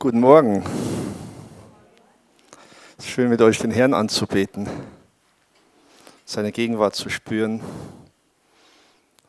[0.00, 0.62] Guten Morgen.
[2.96, 4.68] Es ist schön, mit euch den Herrn anzubeten,
[6.24, 7.60] seine Gegenwart zu spüren.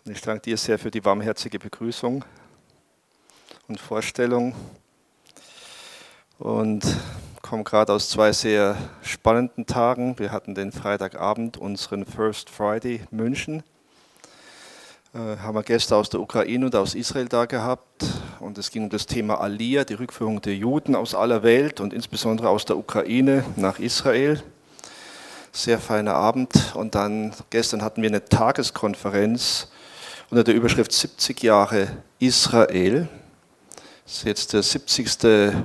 [0.05, 2.23] Und ich danke dir sehr für die warmherzige Begrüßung
[3.67, 4.53] und Vorstellung.
[6.38, 6.86] Und
[7.41, 10.20] komme gerade aus zwei sehr spannenden Tagen.
[10.20, 13.63] Wir hatten den Freitagabend unseren First Friday München.
[15.16, 18.05] Äh, haben wir Gäste aus der Ukraine und aus Israel da gehabt
[18.39, 21.93] und es ging um das Thema Aliyah, die Rückführung der Juden aus aller Welt und
[21.93, 24.41] insbesondere aus der Ukraine nach Israel.
[25.52, 26.73] Sehr feiner Abend.
[26.75, 29.70] Und dann gestern hatten wir eine Tageskonferenz
[30.30, 31.88] unter der Überschrift 70 Jahre
[32.20, 33.09] Israel.
[34.05, 35.58] Das ist jetzt der 70.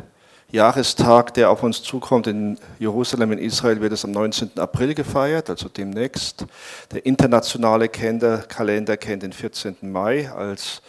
[0.51, 2.27] Jahrestag, der auf uns zukommt.
[2.27, 4.59] In Jerusalem in Israel wird es am 19.
[4.59, 6.45] April gefeiert, also demnächst.
[6.93, 9.77] Der internationale Kalender kennt den 14.
[9.83, 10.83] Mai als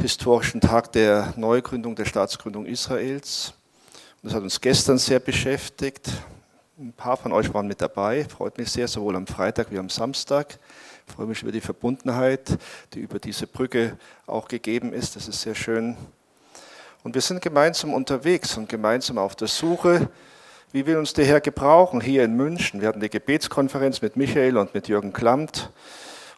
[0.00, 3.52] historischen Tag der Neugründung, der Staatsgründung Israels.
[4.22, 6.08] Das hat uns gestern sehr beschäftigt.
[6.78, 9.88] Ein paar von euch waren mit dabei, freut mich sehr, sowohl am Freitag wie am
[9.88, 10.60] Samstag.
[11.04, 12.58] Ich freue mich über die Verbundenheit,
[12.94, 15.16] die über diese Brücke auch gegeben ist.
[15.16, 15.96] Das ist sehr schön.
[17.02, 20.08] Und wir sind gemeinsam unterwegs und gemeinsam auf der Suche,
[20.70, 22.80] wie will uns der Herr gebrauchen hier in München.
[22.80, 25.70] Wir hatten die Gebetskonferenz mit Michael und mit Jürgen Klamt.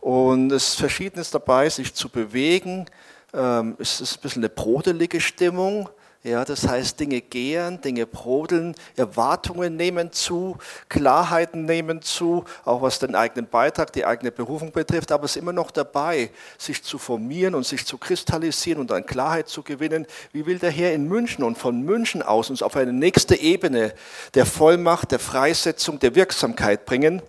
[0.00, 2.86] Und es ist Verschiedenes dabei, sich zu bewegen,
[3.32, 5.88] ähm, es ist ein bisschen eine brodelige Stimmung.
[6.22, 10.58] Ja, das heißt, Dinge gären, Dinge brodeln, Erwartungen nehmen zu,
[10.90, 15.40] Klarheiten nehmen zu, auch was den eigenen Beitrag, die eigene Berufung betrifft, aber es ist
[15.40, 20.06] immer noch dabei, sich zu formieren und sich zu kristallisieren und an Klarheit zu gewinnen.
[20.30, 23.94] Wie will der Herr in München und von München aus uns auf eine nächste Ebene
[24.34, 27.22] der Vollmacht, der Freisetzung, der Wirksamkeit bringen,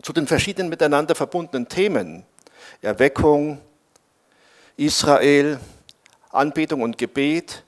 [0.00, 2.24] zu den verschiedenen miteinander verbundenen Themen?
[2.80, 3.60] Erweckung,
[4.76, 5.58] Israel,
[6.30, 7.64] Anbetung und Gebet.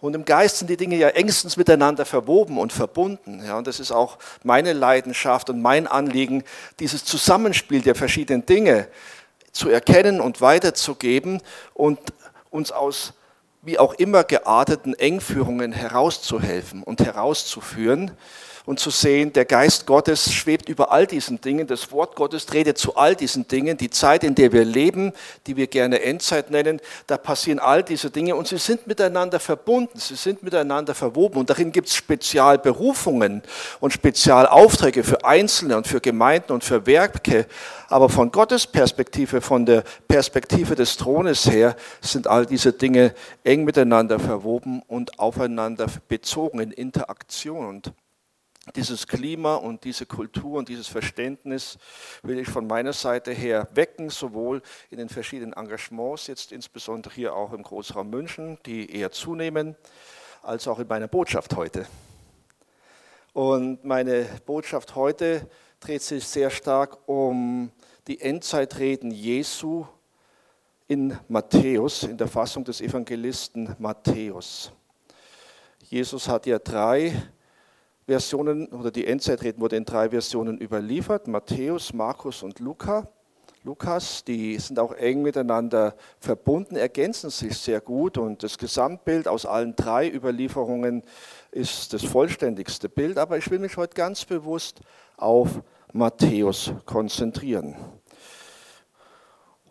[0.00, 3.42] Und im Geist sind die Dinge ja engstens miteinander verwoben und verbunden.
[3.44, 6.44] Ja, und das ist auch meine Leidenschaft und mein Anliegen,
[6.78, 8.88] dieses Zusammenspiel der verschiedenen Dinge
[9.50, 11.42] zu erkennen und weiterzugeben
[11.74, 11.98] und
[12.50, 13.14] uns aus
[13.62, 18.12] wie auch immer gearteten Engführungen herauszuhelfen und herauszuführen
[18.68, 22.76] und zu sehen, der Geist Gottes schwebt über all diesen Dingen, das Wort Gottes redet
[22.76, 25.14] zu all diesen Dingen, die Zeit, in der wir leben,
[25.46, 29.98] die wir gerne Endzeit nennen, da passieren all diese Dinge und sie sind miteinander verbunden,
[29.98, 33.42] sie sind miteinander verwoben und darin gibt es Spezialberufungen
[33.80, 37.46] und Spezialaufträge für Einzelne und für Gemeinden und für Werke,
[37.88, 43.14] aber von Gottes Perspektive, von der Perspektive des Thrones her, sind all diese Dinge
[43.44, 47.64] eng miteinander verwoben und aufeinander bezogen in Interaktion.
[47.64, 47.94] Und
[48.74, 51.78] dieses Klima und diese Kultur und dieses Verständnis
[52.22, 57.34] will ich von meiner Seite her wecken, sowohl in den verschiedenen Engagements, jetzt insbesondere hier
[57.34, 59.76] auch im Großraum München, die eher zunehmen,
[60.42, 61.86] als auch in meiner Botschaft heute.
[63.32, 65.48] Und meine Botschaft heute
[65.80, 67.70] dreht sich sehr stark um
[68.06, 69.86] die Endzeitreden Jesu
[70.88, 74.72] in Matthäus, in der Fassung des Evangelisten Matthäus.
[75.90, 77.14] Jesus hat ja drei
[78.08, 83.06] Versionen oder die Endzeitreden wurde in drei Versionen überliefert, Matthäus, Markus und Luca.
[83.64, 89.44] Lukas, die sind auch eng miteinander verbunden, ergänzen sich sehr gut und das Gesamtbild aus
[89.44, 91.02] allen drei Überlieferungen
[91.50, 94.80] ist das vollständigste Bild, aber ich will mich heute ganz bewusst
[95.18, 95.60] auf
[95.92, 97.76] Matthäus konzentrieren.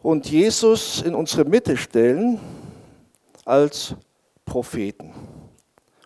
[0.03, 2.39] Und Jesus in unsere Mitte stellen
[3.45, 3.95] als
[4.45, 5.11] Propheten.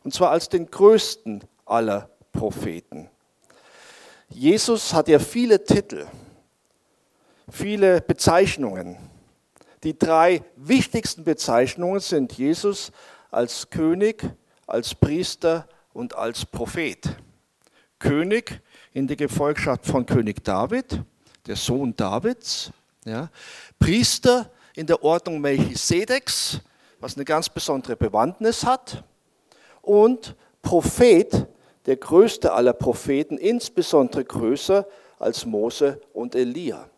[0.06, 3.10] Und zwar als den größten aller Propheten.
[4.30, 6.08] Jesus hat ja viele Titel,
[7.50, 8.98] viele Bezeichnungen.
[9.84, 12.92] Die drei wichtigsten Bezeichnungen sind Jesus
[13.30, 14.24] als König,
[14.68, 17.18] als Priester und als Prophet.
[18.00, 18.62] König
[18.94, 21.04] in der Gefolgschaft von König David,
[21.48, 22.72] der Sohn Davids.
[23.06, 23.30] Ja.
[23.80, 26.62] Priester in der Ordnung Melchisedeks,
[27.00, 29.04] was eine ganz besondere Bewandtnis hat.
[29.82, 31.48] Und Prophet
[31.86, 34.88] der größte aller Propheten, insbesondere größer
[35.20, 36.90] als Mose und Elia.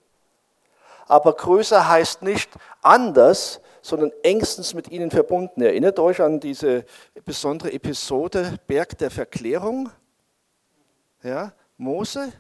[1.08, 2.50] Aber größer heißt nicht
[2.82, 5.62] anders, sondern engstens mit ihnen verbunden.
[5.62, 6.86] Erinnert euch an diese
[7.26, 9.90] besondere Episode Berg der Verklärung?
[11.22, 12.32] Ja, Mose,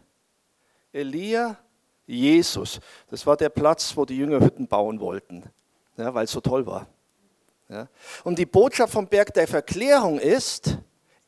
[0.92, 1.58] Elia,
[2.06, 2.80] Jesus.
[3.10, 5.44] Das war der Platz, wo die Jünger Hütten bauen wollten,
[5.98, 6.88] ja, weil es so toll war.
[7.70, 7.88] Ja.
[8.24, 10.78] Und die Botschaft vom Berg der Verklärung ist,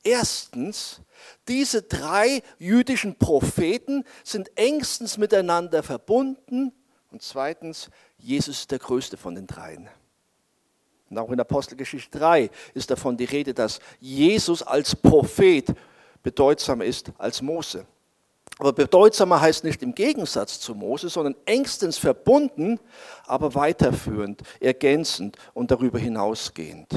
[0.06, 1.02] erstens,
[1.48, 6.72] diese drei jüdischen Propheten sind engstens miteinander verbunden.
[7.12, 9.90] Und zweitens, Jesus ist der größte von den dreien.
[11.10, 15.74] Und auch in Apostelgeschichte 3 ist davon die Rede, dass Jesus als Prophet
[16.24, 17.86] bedeutsamer ist als Mose.
[18.58, 22.80] Aber bedeutsamer heißt nicht im Gegensatz zu Mose, sondern engstens verbunden,
[23.26, 26.88] aber weiterführend, ergänzend und darüber hinausgehend.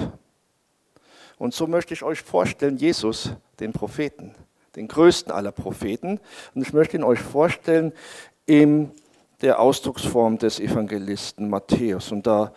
[1.39, 4.35] Und so möchte ich euch vorstellen, Jesus, den Propheten,
[4.77, 6.21] den größten aller Propheten.
[6.55, 7.93] Und ich möchte ihn euch vorstellen
[8.47, 8.91] in
[9.41, 12.11] der Ausdrucksform des Evangelisten Matthäus.
[12.11, 12.53] Und da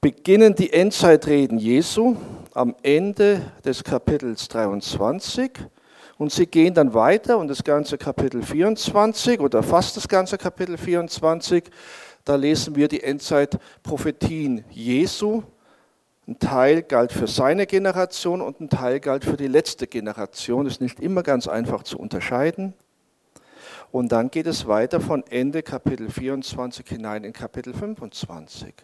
[0.00, 2.16] beginnen die Endzeitreden Jesu
[2.52, 5.52] am Ende des Kapitels 23
[6.18, 10.76] und sie gehen dann weiter und das ganze Kapitel 24 oder fast das ganze Kapitel
[10.76, 11.64] 24,
[12.24, 15.42] da lesen wir die Endzeitprophetien Jesu.
[16.26, 20.64] Ein Teil galt für seine Generation und ein Teil galt für die letzte Generation.
[20.64, 22.72] Das ist nicht immer ganz einfach zu unterscheiden.
[23.92, 28.74] Und dann geht es weiter von Ende Kapitel 24 hinein in Kapitel 25.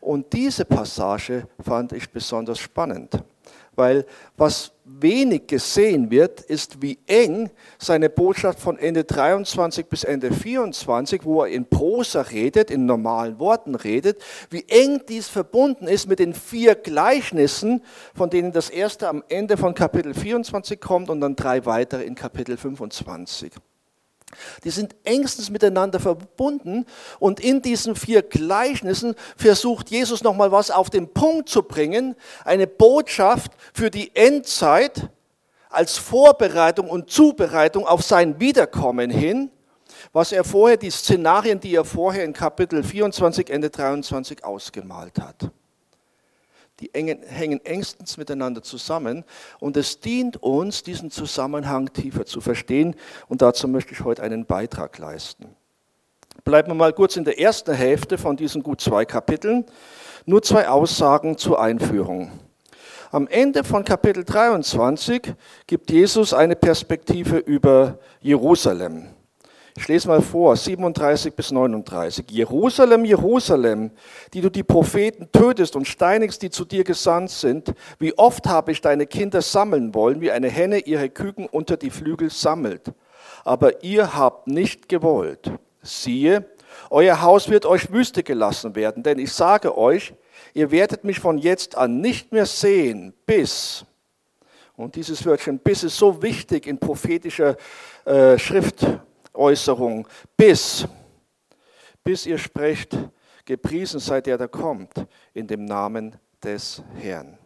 [0.00, 3.22] Und diese Passage fand ich besonders spannend,
[3.74, 4.06] weil
[4.36, 11.24] was wenig gesehen wird, ist, wie eng seine Botschaft von Ende 23 bis Ende 24,
[11.24, 16.20] wo er in Prosa redet, in normalen Worten redet, wie eng dies verbunden ist mit
[16.20, 17.82] den vier Gleichnissen,
[18.14, 22.14] von denen das erste am Ende von Kapitel 24 kommt und dann drei weitere in
[22.14, 23.52] Kapitel 25.
[24.64, 26.84] Die sind engstens miteinander verbunden
[27.18, 32.66] und in diesen vier Gleichnissen versucht Jesus nochmal was auf den Punkt zu bringen, eine
[32.66, 35.10] Botschaft für die Endzeit
[35.70, 39.50] als Vorbereitung und Zubereitung auf sein Wiederkommen hin,
[40.12, 45.50] was er vorher, die Szenarien, die er vorher in Kapitel 24, Ende 23 ausgemalt hat
[46.80, 49.24] die hängen engstens miteinander zusammen
[49.60, 52.96] und es dient uns, diesen Zusammenhang tiefer zu verstehen
[53.28, 55.56] und dazu möchte ich heute einen Beitrag leisten.
[56.44, 59.64] Bleiben wir mal kurz in der ersten Hälfte von diesen gut zwei Kapiteln.
[60.26, 62.30] Nur zwei Aussagen zur Einführung.
[63.10, 65.34] Am Ende von Kapitel 23
[65.66, 69.15] gibt Jesus eine Perspektive über Jerusalem.
[69.78, 72.24] Ich lese mal vor, 37 bis 39.
[72.30, 73.90] Jerusalem, Jerusalem,
[74.32, 78.72] die du die Propheten tötest und steinigst, die zu dir gesandt sind, wie oft habe
[78.72, 82.92] ich deine Kinder sammeln wollen, wie eine Henne ihre Küken unter die Flügel sammelt.
[83.44, 85.52] Aber ihr habt nicht gewollt.
[85.82, 86.46] Siehe,
[86.88, 90.14] euer Haus wird euch Wüste gelassen werden, denn ich sage euch,
[90.54, 93.84] ihr werdet mich von jetzt an nicht mehr sehen, bis.
[94.74, 97.56] Und dieses Wörtchen bis ist so wichtig in prophetischer
[98.06, 98.86] äh, Schrift
[99.36, 100.06] Äußerung,
[100.36, 100.86] bis,
[102.02, 102.96] bis ihr sprecht,
[103.44, 107.38] gepriesen sei der, der kommt, in dem Namen des Herrn.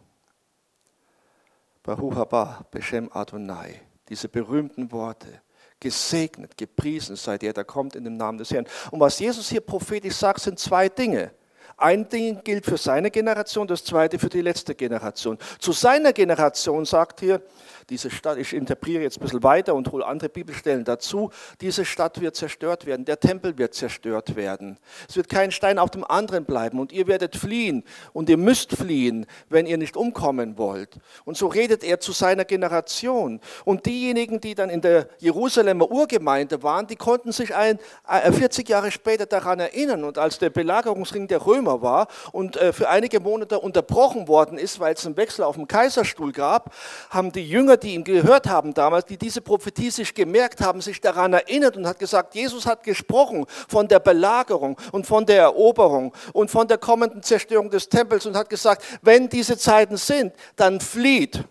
[1.83, 5.41] Baruch haba, Beshem Adonai, diese berühmten Worte.
[5.79, 8.67] Gesegnet, gepriesen sei der, der kommt in dem Namen des Herrn.
[8.91, 11.31] Und was Jesus hier prophetisch sagt, sind zwei Dinge.
[11.81, 15.39] Ein Ding gilt für seine Generation, das zweite für die letzte Generation.
[15.57, 17.41] Zu seiner Generation sagt hier,
[17.89, 22.21] diese Stadt, ich interpretiere jetzt ein bisschen weiter und hole andere Bibelstellen dazu, diese Stadt
[22.21, 24.77] wird zerstört werden, der Tempel wird zerstört werden.
[25.09, 27.83] Es wird kein Stein auf dem anderen bleiben und ihr werdet fliehen
[28.13, 30.99] und ihr müsst fliehen, wenn ihr nicht umkommen wollt.
[31.25, 33.41] Und so redet er zu seiner Generation.
[33.65, 38.71] Und diejenigen, die dann in der Jerusalemer Urgemeinde waren, die konnten sich ein, 40 äh,
[38.71, 43.19] Jahre später daran erinnern und als der Belagerungsring der Römer war und äh, für einige
[43.19, 46.73] Monate unterbrochen worden ist, weil es einen Wechsel auf dem Kaiserstuhl gab,
[47.09, 51.01] haben die Jünger die ihn gehört haben damals, die diese Prophetie sich gemerkt haben, sich
[51.01, 56.13] daran erinnert und hat gesagt, Jesus hat gesprochen von der Belagerung und von der Eroberung
[56.33, 60.79] und von der kommenden Zerstörung des Tempels und hat gesagt, wenn diese Zeiten sind, dann
[60.79, 61.43] flieht.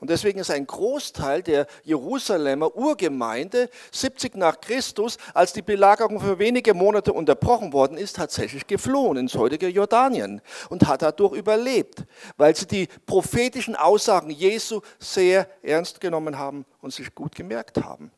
[0.00, 6.38] Und deswegen ist ein Großteil der Jerusalemer Urgemeinde 70 nach Christus, als die Belagerung für
[6.38, 12.04] wenige Monate unterbrochen worden ist, tatsächlich geflohen ins heutige Jordanien und hat dadurch überlebt,
[12.36, 18.10] weil sie die prophetischen Aussagen Jesu sehr ernst genommen haben und sich gut gemerkt haben.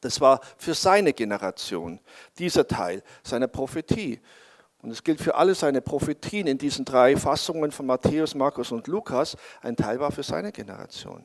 [0.00, 2.00] Das war für seine Generation
[2.38, 4.20] dieser Teil seiner Prophetie.
[4.86, 8.86] Und es gilt für alle seine Prophetien in diesen drei Fassungen von Matthäus, Markus und
[8.86, 9.36] Lukas.
[9.60, 11.24] Ein Teil war für seine Generation.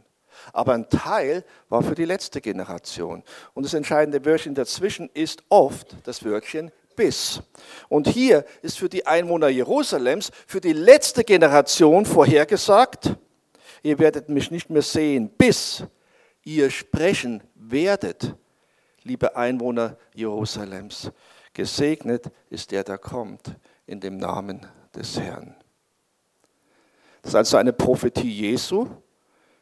[0.52, 3.22] Aber ein Teil war für die letzte Generation.
[3.54, 7.44] Und das entscheidende Wörtchen dazwischen ist oft das Wörtchen bis.
[7.88, 13.16] Und hier ist für die Einwohner Jerusalems, für die letzte Generation vorhergesagt,
[13.84, 15.84] ihr werdet mich nicht mehr sehen, bis
[16.44, 18.34] ihr sprechen werdet,
[19.04, 21.12] liebe Einwohner Jerusalems.
[21.54, 23.56] Gesegnet ist der, der kommt
[23.86, 24.66] in dem Namen
[24.96, 25.56] des Herrn.
[27.22, 28.88] Das ist also eine Prophetie Jesu,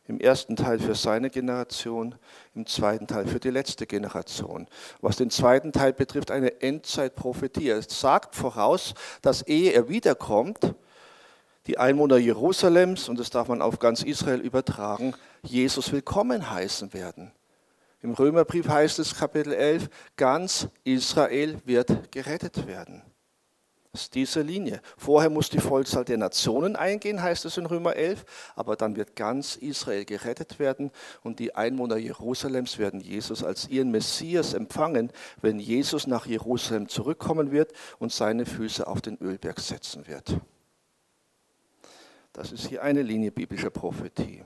[0.07, 2.15] im ersten Teil für seine Generation,
[2.55, 4.67] im zweiten Teil für die letzte Generation.
[5.01, 7.69] Was den zweiten Teil betrifft, eine Endzeitprophetie.
[7.69, 10.73] Er sagt voraus, dass ehe er wiederkommt,
[11.67, 17.31] die Einwohner Jerusalems, und das darf man auf ganz Israel übertragen, Jesus willkommen heißen werden.
[18.01, 23.03] Im Römerbrief heißt es Kapitel 11, ganz Israel wird gerettet werden.
[23.91, 24.81] Das ist diese Linie.
[24.97, 28.23] Vorher muss die Vollzahl der Nationen eingehen, heißt es in Römer 11,
[28.55, 30.91] aber dann wird ganz Israel gerettet werden
[31.23, 37.51] und die Einwohner Jerusalems werden Jesus als ihren Messias empfangen, wenn Jesus nach Jerusalem zurückkommen
[37.51, 40.39] wird und seine Füße auf den Ölberg setzen wird.
[42.31, 44.43] Das ist hier eine Linie biblischer Prophetie.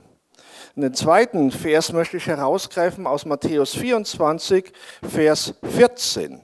[0.76, 4.72] Den zweiten Vers möchte ich herausgreifen aus Matthäus 24,
[5.08, 6.40] Vers 14.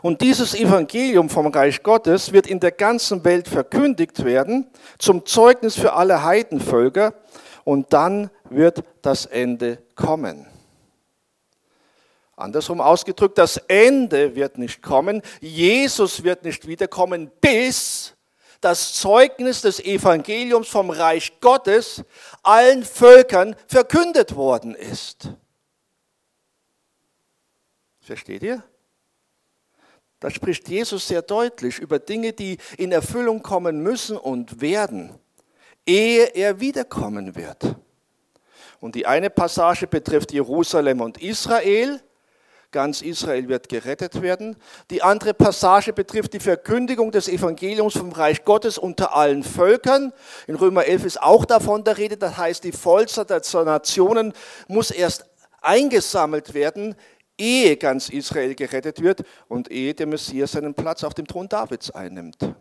[0.00, 5.76] Und dieses Evangelium vom Reich Gottes wird in der ganzen Welt verkündigt werden, zum Zeugnis
[5.76, 7.14] für alle Heidenvölker,
[7.64, 10.46] und dann wird das Ende kommen.
[12.36, 18.14] Andersrum ausgedrückt, das Ende wird nicht kommen, Jesus wird nicht wiederkommen, bis
[18.60, 22.02] das Zeugnis des Evangeliums vom Reich Gottes
[22.42, 25.30] allen Völkern verkündet worden ist.
[28.00, 28.62] Versteht ihr?
[30.18, 35.18] Da spricht Jesus sehr deutlich über Dinge, die in Erfüllung kommen müssen und werden,
[35.86, 37.76] ehe er wiederkommen wird.
[38.80, 42.02] Und die eine Passage betrifft Jerusalem und Israel.
[42.72, 44.56] Ganz Israel wird gerettet werden.
[44.90, 50.12] Die andere Passage betrifft die Verkündigung des Evangeliums vom Reich Gottes unter allen Völkern.
[50.46, 52.16] In Römer 11 ist auch davon der Rede.
[52.16, 54.32] Das heißt, die Vollzahl der Nationen
[54.68, 55.24] muss erst
[55.60, 56.94] eingesammelt werden,
[57.36, 61.90] ehe ganz Israel gerettet wird und ehe der Messias seinen Platz auf dem Thron Davids
[61.90, 62.54] einnimmt.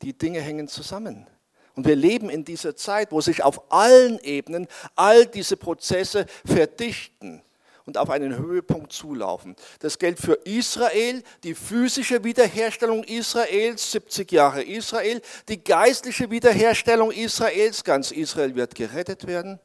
[0.00, 1.26] Die Dinge hängen zusammen.
[1.74, 7.42] Und wir leben in dieser Zeit, wo sich auf allen Ebenen all diese Prozesse verdichten
[7.86, 9.56] und auf einen Höhepunkt zulaufen.
[9.80, 17.84] Das gilt für Israel, die physische Wiederherstellung Israels, 70 Jahre Israel, die geistliche Wiederherstellung Israels,
[17.84, 19.60] ganz Israel wird gerettet werden.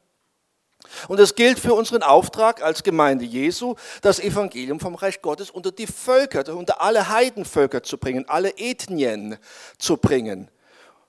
[1.07, 5.71] Und es gilt für unseren Auftrag als Gemeinde Jesu, das Evangelium vom Reich Gottes unter
[5.71, 9.38] die Völker, unter alle Heidenvölker zu bringen, alle Ethnien
[9.77, 10.50] zu bringen.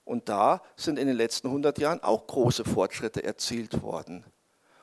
[0.05, 4.25] Und da sind in den letzten 100 Jahren auch große Fortschritte erzielt worden.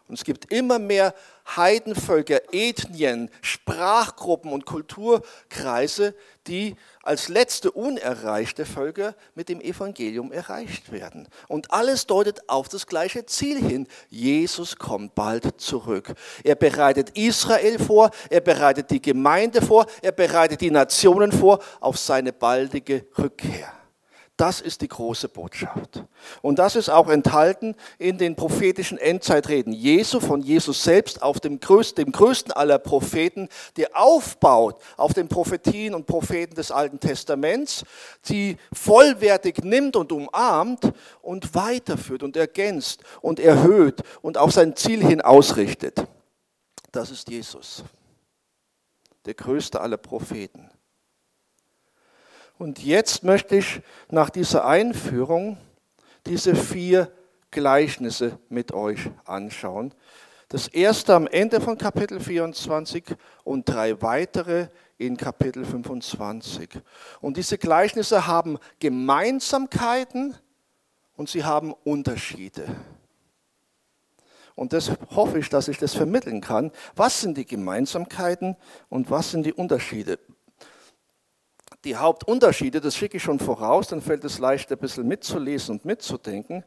[0.07, 1.15] Und es gibt immer mehr
[1.55, 6.13] Heidenvölker, Ethnien, Sprachgruppen und Kulturkreise,
[6.47, 11.27] die als letzte unerreichte Völker mit dem Evangelium erreicht werden.
[11.47, 13.87] Und alles deutet auf das gleiche Ziel hin.
[14.09, 16.13] Jesus kommt bald zurück.
[16.43, 21.97] Er bereitet Israel vor, er bereitet die Gemeinde vor, er bereitet die Nationen vor auf
[21.97, 23.74] seine baldige Rückkehr.
[24.37, 26.03] Das ist die große Botschaft.
[26.41, 31.61] Und das ist auch enthalten in den prophetischen Endzeitreden Jesu, von Jesus selbst auf dem
[31.61, 37.85] größten, dem größten aller Propheten, der aufbaut auf den Prophetien und Propheten des Alten Testaments,
[38.27, 45.01] die vollwertig nimmt und umarmt und weiterführt und ergänzt und erhöht und auf sein Ziel
[45.01, 46.05] hin ausrichtet.
[46.91, 47.85] Das ist Jesus,
[49.23, 50.69] der größte aller Propheten.
[52.57, 55.57] Und jetzt möchte ich nach dieser Einführung
[56.25, 57.11] diese vier
[57.51, 59.93] Gleichnisse mit euch anschauen.
[60.47, 63.03] Das erste am Ende von Kapitel 24
[63.43, 66.69] und drei weitere in Kapitel 25.
[67.19, 70.35] Und diese Gleichnisse haben Gemeinsamkeiten
[71.17, 72.67] und sie haben Unterschiede.
[74.55, 76.71] Und das hoffe ich, dass ich das vermitteln kann.
[76.95, 78.55] Was sind die Gemeinsamkeiten
[78.87, 80.19] und was sind die Unterschiede?
[81.85, 85.85] Die Hauptunterschiede, das schicke ich schon voraus, dann fällt es leicht ein bisschen mitzulesen und
[85.85, 86.63] mitzudenken.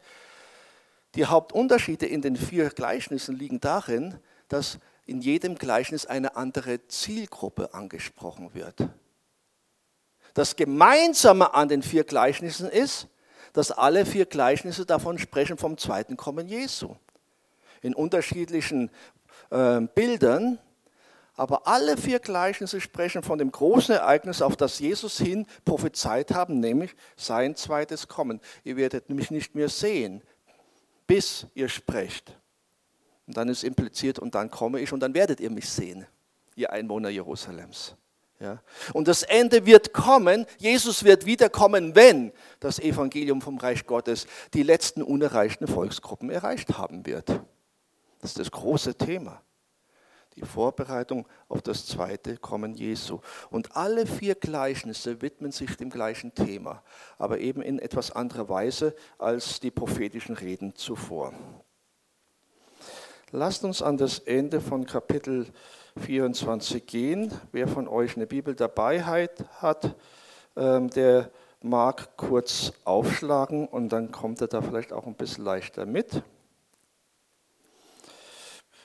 [1.15, 7.75] Die Hauptunterschiede in den vier Gleichnissen liegen darin, dass in jedem Gleichnis eine andere Zielgruppe
[7.75, 8.89] angesprochen wird.
[10.35, 13.09] Das Gemeinsame an den vier Gleichnissen ist,
[13.53, 16.95] dass alle vier Gleichnisse davon sprechen vom zweiten Kommen Jesu.
[17.81, 18.91] In unterschiedlichen
[19.51, 20.59] äh, Bildern,
[21.39, 26.59] aber alle vier Gleichnisse sprechen von dem großen Ereignis, auf das Jesus hin prophezeit haben,
[26.59, 28.41] nämlich sein zweites Kommen.
[28.65, 30.21] Ihr werdet mich nicht mehr sehen,
[31.07, 32.37] bis ihr sprecht.
[33.29, 36.07] Und dann ist impliziert, und dann komme ich und dann werdet ihr mich sehen,
[36.57, 37.95] ihr Einwohner Jerusalems.
[38.41, 38.61] Ja.
[38.93, 44.65] Und das Ende wird kommen, Jesus wird wiederkommen, wenn das Evangelium vom Reich Gottes die
[44.65, 47.29] letzten unerreichten Volksgruppen erreicht haben wird.
[48.21, 49.41] Das ist das große Thema
[50.39, 53.21] die Vorbereitung auf das zweite Kommen Jesu.
[53.51, 56.83] Und alle vier Gleichnisse widmen sich dem gleichen Thema,
[57.19, 61.33] aber eben in etwas anderer Weise als die prophetischen Reden zuvor.
[63.31, 65.47] Lasst uns an das Ende von Kapitel
[65.99, 67.33] 24 gehen.
[67.53, 69.97] Wer von euch eine Bibel dabei hat,
[70.57, 71.31] ähm, der
[71.61, 76.23] mag kurz aufschlagen und dann kommt er da vielleicht auch ein bisschen leichter mit.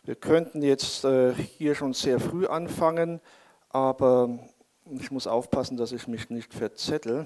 [0.05, 3.21] Wir könnten jetzt äh, hier schon sehr früh anfangen,
[3.69, 4.37] aber
[4.99, 7.25] ich muss aufpassen, dass ich mich nicht verzettel.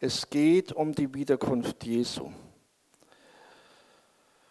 [0.00, 2.32] Es geht um die Wiederkunft Jesu.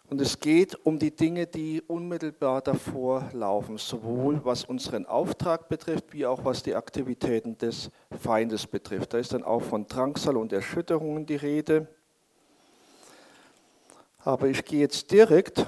[0.08, 6.14] Und es geht um die Dinge, die unmittelbar davor laufen, sowohl was unseren Auftrag betrifft,
[6.14, 7.90] wie auch was die Aktivitäten des
[8.22, 9.12] Feindes betrifft.
[9.12, 11.88] Da ist dann auch von Drangsal und Erschütterungen die Rede.
[14.22, 15.66] Aber ich gehe jetzt direkt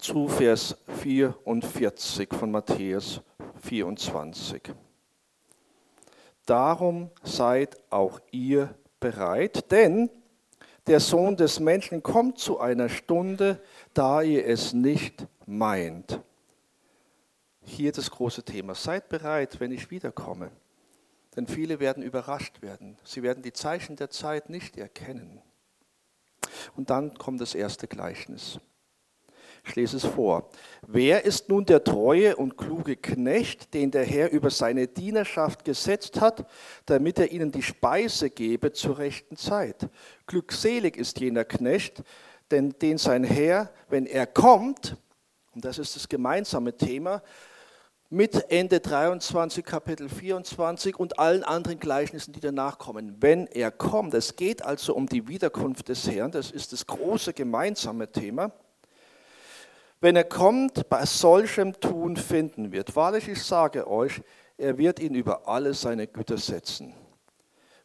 [0.00, 3.20] zu Vers 44 von Matthäus
[3.62, 4.74] 24.
[6.44, 10.10] Darum seid auch ihr bereit, denn
[10.88, 13.62] der Sohn des Menschen kommt zu einer Stunde,
[13.94, 16.20] da ihr es nicht meint.
[17.60, 18.74] Hier das große Thema.
[18.74, 20.50] Seid bereit, wenn ich wiederkomme.
[21.36, 22.96] Denn viele werden überrascht werden.
[23.04, 25.40] Sie werden die Zeichen der Zeit nicht erkennen.
[26.76, 28.60] Und dann kommt das erste Gleichnis.
[29.66, 30.48] Ich lese es vor.
[30.86, 36.20] Wer ist nun der treue und kluge Knecht, den der Herr über seine Dienerschaft gesetzt
[36.20, 36.46] hat,
[36.84, 39.88] damit er ihnen die Speise gebe zur rechten Zeit?
[40.26, 42.04] Glückselig ist jener Knecht,
[42.52, 44.96] denn den sein Herr, wenn er kommt,
[45.52, 47.22] und das ist das gemeinsame Thema,
[48.08, 53.16] mit Ende 23, Kapitel 24 und allen anderen Gleichnissen, die danach kommen.
[53.20, 57.32] Wenn er kommt, es geht also um die Wiederkunft des Herrn, das ist das große
[57.32, 58.52] gemeinsame Thema.
[60.00, 62.94] Wenn er kommt, bei solchem Tun finden wird.
[62.94, 64.20] Wahrlich, ich sage euch,
[64.56, 66.94] er wird ihn über alle seine Güter setzen.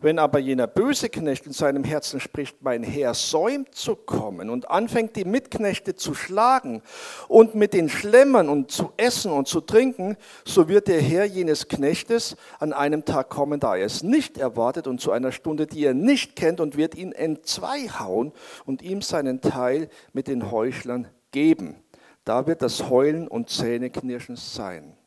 [0.03, 4.69] Wenn aber jener böse Knecht in seinem Herzen spricht, mein Herr säumt zu kommen und
[4.71, 6.81] anfängt die Mitknechte zu schlagen
[7.27, 11.67] und mit den Schlemmern und zu essen und zu trinken, so wird der Herr jenes
[11.67, 15.85] Knechtes an einem Tag kommen, da er es nicht erwartet und zu einer Stunde, die
[15.85, 18.33] er nicht kennt und wird ihn entzwei hauen
[18.65, 21.75] und ihm seinen Teil mit den Heuchlern geben.
[22.25, 24.97] Da wird das Heulen und Zähneknirschen sein.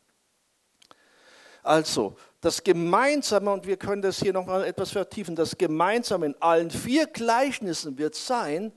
[1.65, 6.71] Also, das Gemeinsame, und wir können das hier nochmal etwas vertiefen, das Gemeinsame in allen
[6.71, 8.73] vier Gleichnissen wird sein,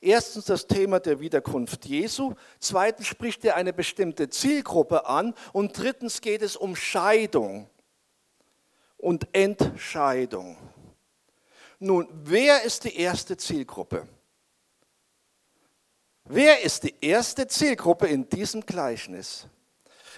[0.00, 6.20] erstens das Thema der Wiederkunft Jesu, zweitens spricht er eine bestimmte Zielgruppe an und drittens
[6.20, 7.70] geht es um Scheidung
[8.98, 10.58] und Entscheidung.
[11.78, 14.06] Nun, wer ist die erste Zielgruppe?
[16.24, 19.46] Wer ist die erste Zielgruppe in diesem Gleichnis?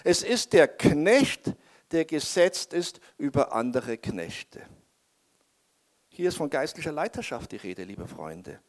[0.03, 1.53] Es ist der Knecht,
[1.93, 4.61] der gesetzt ist über andere Knechte.
[6.09, 8.59] Hier ist von geistlicher Leiterschaft die Rede, liebe Freunde.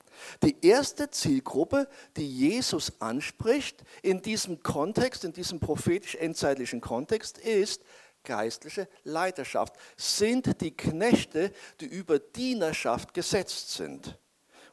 [0.42, 7.82] Die erste Zielgruppe, die Jesus anspricht in diesem Kontext, in diesem prophetisch-endzeitlichen Kontext, ist
[8.22, 14.18] geistliche Leiterschaft, sind die Knechte, die über Dienerschaft gesetzt sind.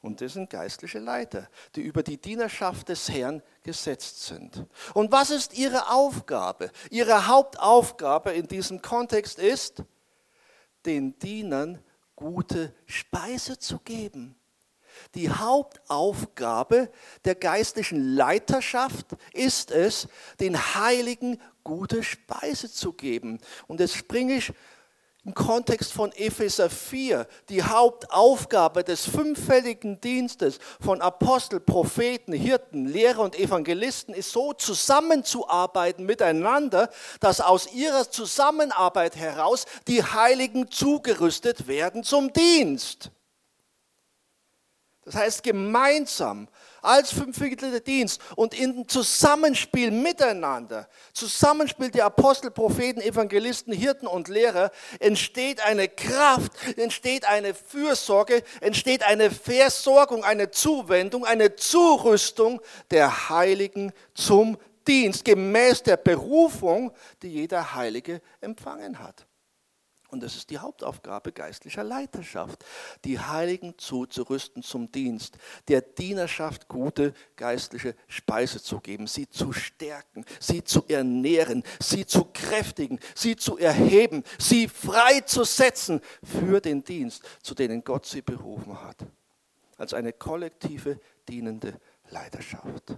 [0.01, 4.65] Und das sind geistliche Leiter, die über die Dienerschaft des Herrn gesetzt sind.
[4.95, 6.71] Und was ist ihre Aufgabe?
[6.89, 9.83] Ihre Hauptaufgabe in diesem Kontext ist,
[10.85, 11.83] den Dienern
[12.15, 14.35] gute Speise zu geben.
[15.15, 16.91] Die Hauptaufgabe
[17.25, 20.07] der geistlichen Leiterschaft ist es,
[20.39, 23.39] den Heiligen gute Speise zu geben.
[23.67, 24.51] Und jetzt springe ich
[25.23, 33.19] im Kontext von Epheser 4 die Hauptaufgabe des fünffälligen Dienstes von Apostel, Propheten, Hirten, Lehrer
[33.21, 42.03] und Evangelisten ist so zusammenzuarbeiten miteinander, dass aus ihrer Zusammenarbeit heraus die Heiligen zugerüstet werden
[42.03, 43.11] zum Dienst.
[45.03, 46.47] Das heißt, gemeinsam
[46.81, 54.71] als fünfjähriger Dienst und in Zusammenspiel miteinander, Zusammenspiel der Apostel, Propheten, Evangelisten, Hirten und Lehrer,
[54.99, 63.91] entsteht eine Kraft, entsteht eine Fürsorge, entsteht eine Versorgung, eine Zuwendung, eine Zurüstung der Heiligen
[64.13, 66.91] zum Dienst, gemäß der Berufung,
[67.21, 69.25] die jeder Heilige empfangen hat.
[70.11, 72.65] Und das ist die Hauptaufgabe geistlicher Leiterschaft,
[73.05, 75.37] die Heiligen zuzurüsten zum Dienst,
[75.69, 82.25] der Dienerschaft gute geistliche Speise zu geben, sie zu stärken, sie zu ernähren, sie zu
[82.25, 88.97] kräftigen, sie zu erheben, sie freizusetzen für den Dienst, zu denen Gott sie berufen hat.
[89.77, 92.97] Als eine kollektive dienende Leiterschaft.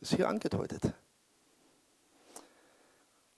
[0.00, 0.94] Ist hier angedeutet.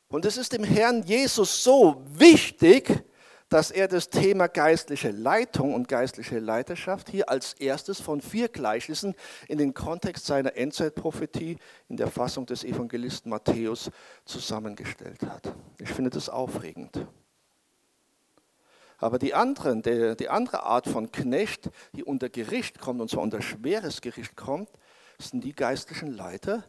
[0.08, 3.04] Und es ist dem Herrn Jesus so wichtig,
[3.48, 9.14] dass er das Thema geistliche Leitung und geistliche Leiterschaft hier als erstes von vier Gleichnissen
[9.46, 13.90] in den Kontext seiner Endzeitprophetie in der Fassung des Evangelisten Matthäus
[14.24, 15.54] zusammengestellt hat.
[15.78, 17.06] Ich finde das aufregend.
[18.98, 23.22] Aber die, anderen, die, die andere Art von Knecht, die unter Gericht kommt, und zwar
[23.22, 24.70] unter schweres Gericht kommt,
[25.20, 26.64] sind die geistlichen Leiter,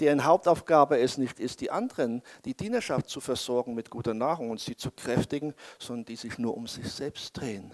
[0.00, 4.60] deren Hauptaufgabe es nicht ist, die anderen, die Dienerschaft zu versorgen mit guter Nahrung und
[4.60, 7.70] sie zu kräftigen, sondern die sich nur um sich selbst drehen,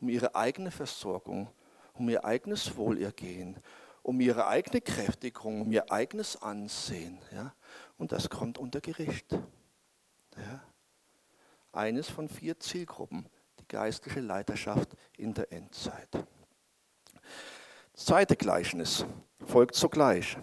[0.00, 1.48] um ihre eigene Versorgung,
[1.94, 3.58] um ihr eigenes Wohlergehen,
[4.02, 7.18] um ihre eigene Kräftigung, um ihr eigenes Ansehen.
[7.32, 7.54] Ja?
[7.98, 9.32] Und das kommt unter Gericht.
[10.36, 10.62] Ja?
[11.72, 13.26] Eines von vier Zielgruppen,
[13.58, 16.08] die geistliche Leiterschaft in der Endzeit.
[17.94, 19.06] Zweite Gleichnis
[19.46, 20.36] folgt sogleich.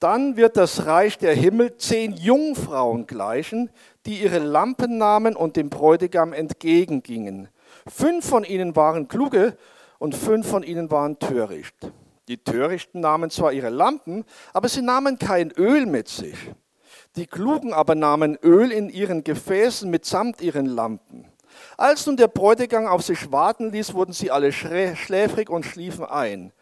[0.00, 3.70] Dann wird das Reich der Himmel zehn Jungfrauen gleichen,
[4.06, 7.48] die ihre Lampen nahmen und dem Bräutigam entgegengingen.
[7.86, 9.58] Fünf von ihnen waren kluge
[9.98, 11.76] und fünf von ihnen waren töricht.
[12.28, 16.50] Die Törichten nahmen zwar ihre Lampen, aber sie nahmen kein Öl mit sich.
[17.16, 21.26] Die Klugen aber nahmen Öl in ihren Gefäßen mitsamt ihren Lampen.
[21.76, 26.52] Als nun der Bräutigam auf sich warten ließ, wurden sie alle schläfrig und schliefen ein.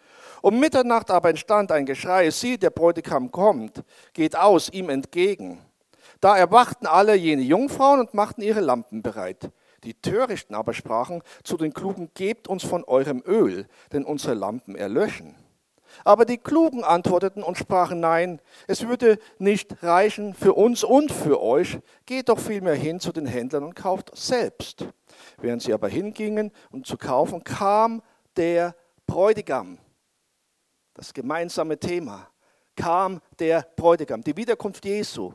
[0.43, 5.61] Um Mitternacht aber entstand ein Geschrei, sieh, der Bräutigam kommt, geht aus ihm entgegen.
[6.21, 9.51] Da erwachten alle jene Jungfrauen und machten ihre Lampen bereit.
[9.85, 14.75] Die Törichten aber sprachen zu den Klugen, gebt uns von eurem Öl, denn unsere Lampen
[14.75, 15.37] erlöschen.
[16.05, 21.41] Aber die Klugen antworteten und sprachen, nein, es würde nicht reichen für uns und für
[21.41, 24.87] euch, geht doch vielmehr hin zu den Händlern und kauft selbst.
[25.39, 28.03] Während sie aber hingingen, um zu kaufen, kam
[28.37, 28.75] der
[29.07, 29.79] Bräutigam
[30.99, 32.29] das gemeinsame Thema,
[32.75, 35.33] kam der Bräutigam, die Wiederkunft Jesu.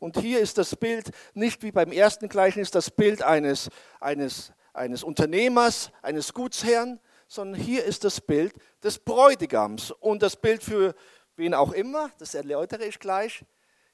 [0.00, 5.04] Und hier ist das Bild nicht wie beim ersten Gleichnis das Bild eines, eines, eines
[5.04, 9.92] Unternehmers, eines Gutsherrn, sondern hier ist das Bild des Bräutigams.
[9.92, 10.94] Und das Bild für
[11.36, 13.44] wen auch immer, das erläutere ich gleich,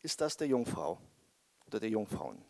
[0.01, 0.98] ist das der Jungfrau
[1.66, 2.42] oder der Jungfrauen.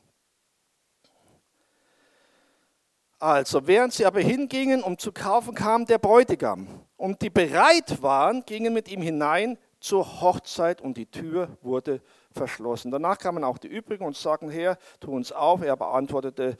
[3.18, 6.84] Also, während sie aber hingingen, um zu kaufen, kam der Bräutigam.
[7.02, 12.92] Und die bereit waren, gingen mit ihm hinein zur Hochzeit und die Tür wurde verschlossen.
[12.92, 15.62] Danach kamen auch die übrigen und sagten, Herr, tu uns auf.
[15.62, 16.56] Er beantwortete,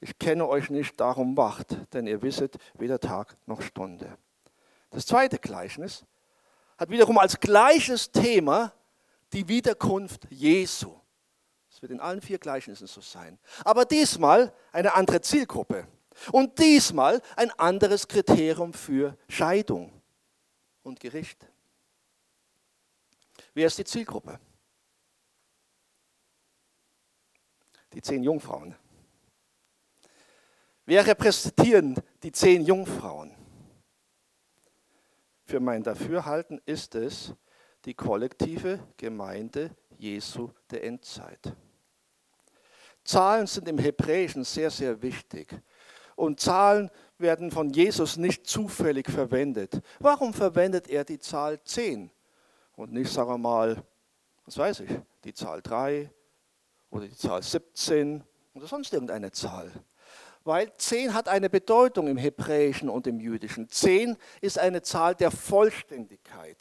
[0.00, 4.18] ich kenne euch nicht, darum wacht, denn ihr wisset weder Tag noch Stunde.
[4.90, 6.04] Das zweite Gleichnis
[6.76, 8.72] hat wiederum als gleiches Thema
[9.32, 10.92] die Wiederkunft Jesu.
[11.70, 13.38] Es wird in allen vier Gleichnissen so sein.
[13.64, 15.86] Aber diesmal eine andere Zielgruppe.
[16.32, 19.92] Und diesmal ein anderes Kriterium für Scheidung
[20.82, 21.46] und Gericht.
[23.52, 24.38] Wer ist die Zielgruppe?
[27.92, 28.74] Die zehn Jungfrauen.
[30.86, 33.34] Wer repräsentieren die zehn Jungfrauen?
[35.46, 37.32] Für mein Dafürhalten ist es
[37.84, 41.54] die kollektive Gemeinde Jesu der Endzeit.
[43.04, 45.48] Zahlen sind im Hebräischen sehr, sehr wichtig.
[46.16, 49.80] Und Zahlen werden von Jesus nicht zufällig verwendet.
[49.98, 52.10] Warum verwendet er die Zahl 10
[52.76, 53.82] und nicht, sagen wir mal,
[54.44, 54.90] was weiß ich,
[55.24, 56.10] die Zahl 3
[56.90, 58.22] oder die Zahl 17
[58.54, 59.70] oder sonst irgendeine Zahl?
[60.46, 63.70] Weil 10 hat eine Bedeutung im Hebräischen und im Jüdischen.
[63.70, 66.58] 10 ist eine Zahl der Vollständigkeit.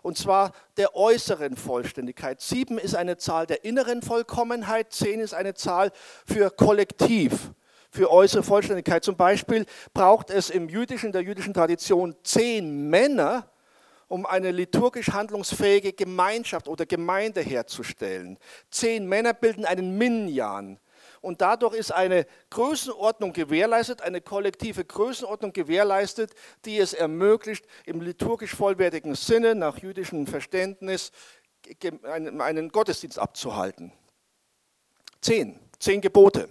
[0.00, 2.40] Und zwar der äußeren Vollständigkeit.
[2.40, 4.90] 7 ist eine Zahl der inneren Vollkommenheit.
[4.94, 5.92] 10 ist eine Zahl
[6.24, 7.52] für Kollektiv
[7.96, 9.02] für äußere Vollständigkeit.
[9.02, 13.50] Zum Beispiel braucht es im jüdischen, der jüdischen Tradition zehn Männer,
[14.08, 18.38] um eine liturgisch handlungsfähige Gemeinschaft oder Gemeinde herzustellen.
[18.70, 20.78] Zehn Männer bilden einen Minyan.
[21.22, 26.32] Und dadurch ist eine Größenordnung gewährleistet, eine kollektive Größenordnung gewährleistet,
[26.64, 31.10] die es ermöglicht, im liturgisch vollwertigen Sinne, nach jüdischem Verständnis,
[32.12, 33.92] einen Gottesdienst abzuhalten.
[35.20, 36.48] Zehn, zehn Gebote.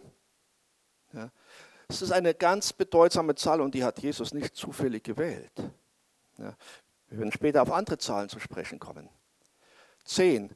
[1.87, 5.51] Es ist eine ganz bedeutsame Zahl und die hat Jesus nicht zufällig gewählt.
[6.37, 6.55] Ja,
[7.07, 9.09] wir werden später auf andere Zahlen zu sprechen kommen.
[10.03, 10.55] Zehn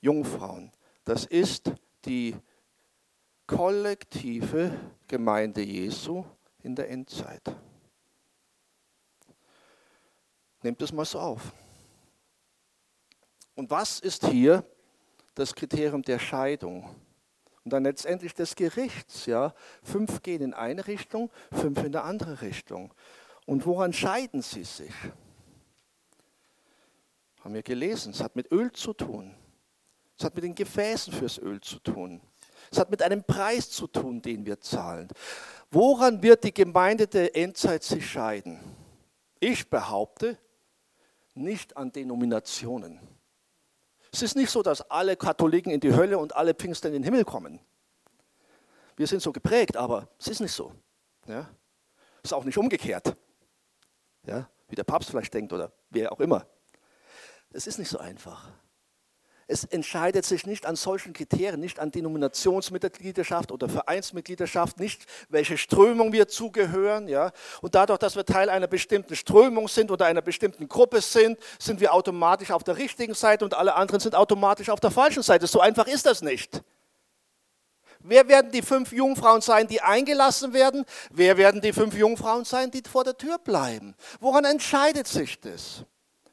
[0.00, 0.72] Jungfrauen,
[1.04, 1.70] das ist
[2.04, 2.34] die
[3.46, 6.24] kollektive Gemeinde Jesu
[6.62, 7.42] in der Endzeit.
[10.62, 11.52] Nehmt es mal so auf.
[13.54, 14.64] Und was ist hier
[15.34, 16.94] das Kriterium der Scheidung?
[17.64, 19.26] Und dann letztendlich des Gerichts.
[19.26, 19.54] Ja?
[19.82, 22.92] Fünf gehen in eine Richtung, fünf in eine andere Richtung.
[23.46, 24.92] Und woran scheiden sie sich?
[27.40, 29.34] Haben wir gelesen, es hat mit Öl zu tun.
[30.18, 32.20] Es hat mit den Gefäßen fürs Öl zu tun.
[32.70, 35.08] Es hat mit einem Preis zu tun, den wir zahlen.
[35.70, 38.60] Woran wird die Gemeinde der Endzeit sich scheiden?
[39.40, 40.38] Ich behaupte,
[41.34, 43.00] nicht an Denominationen.
[44.12, 47.02] Es ist nicht so, dass alle Katholiken in die Hölle und alle Pfingster in den
[47.02, 47.58] Himmel kommen.
[48.96, 50.74] Wir sind so geprägt, aber es ist nicht so.
[51.26, 51.48] Ja?
[52.18, 53.16] Es ist auch nicht umgekehrt,
[54.26, 54.48] ja?
[54.68, 56.46] wie der Papst vielleicht denkt oder wer auch immer.
[57.50, 58.52] Es ist nicht so einfach.
[59.52, 66.10] Es entscheidet sich nicht an solchen Kriterien, nicht an Denominationsmitgliedschaft oder Vereinsmitgliedschaft, nicht welche Strömung
[66.14, 67.06] wir zugehören.
[67.06, 67.32] Ja?
[67.60, 71.80] Und dadurch, dass wir Teil einer bestimmten Strömung sind oder einer bestimmten Gruppe sind, sind
[71.80, 75.46] wir automatisch auf der richtigen Seite und alle anderen sind automatisch auf der falschen Seite.
[75.46, 76.62] So einfach ist das nicht.
[77.98, 80.86] Wer werden die fünf Jungfrauen sein, die eingelassen werden?
[81.10, 83.94] Wer werden die fünf Jungfrauen sein, die vor der Tür bleiben?
[84.18, 85.84] Woran entscheidet sich das?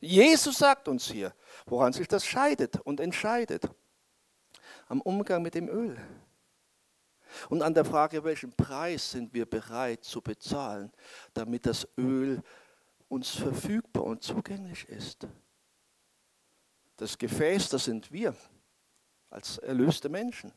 [0.01, 1.33] Jesus sagt uns hier,
[1.69, 3.69] woran sich das scheidet und entscheidet.
[4.87, 5.97] Am Umgang mit dem Öl.
[7.49, 10.91] Und an der Frage, welchen Preis sind wir bereit zu bezahlen,
[11.33, 12.41] damit das Öl
[13.07, 15.27] uns verfügbar und zugänglich ist.
[16.97, 18.35] Das Gefäß, das sind wir
[19.29, 20.51] als erlöste Menschen.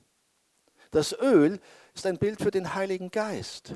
[0.91, 1.61] Das Öl
[1.95, 3.75] ist ein Bild für den Heiligen Geist.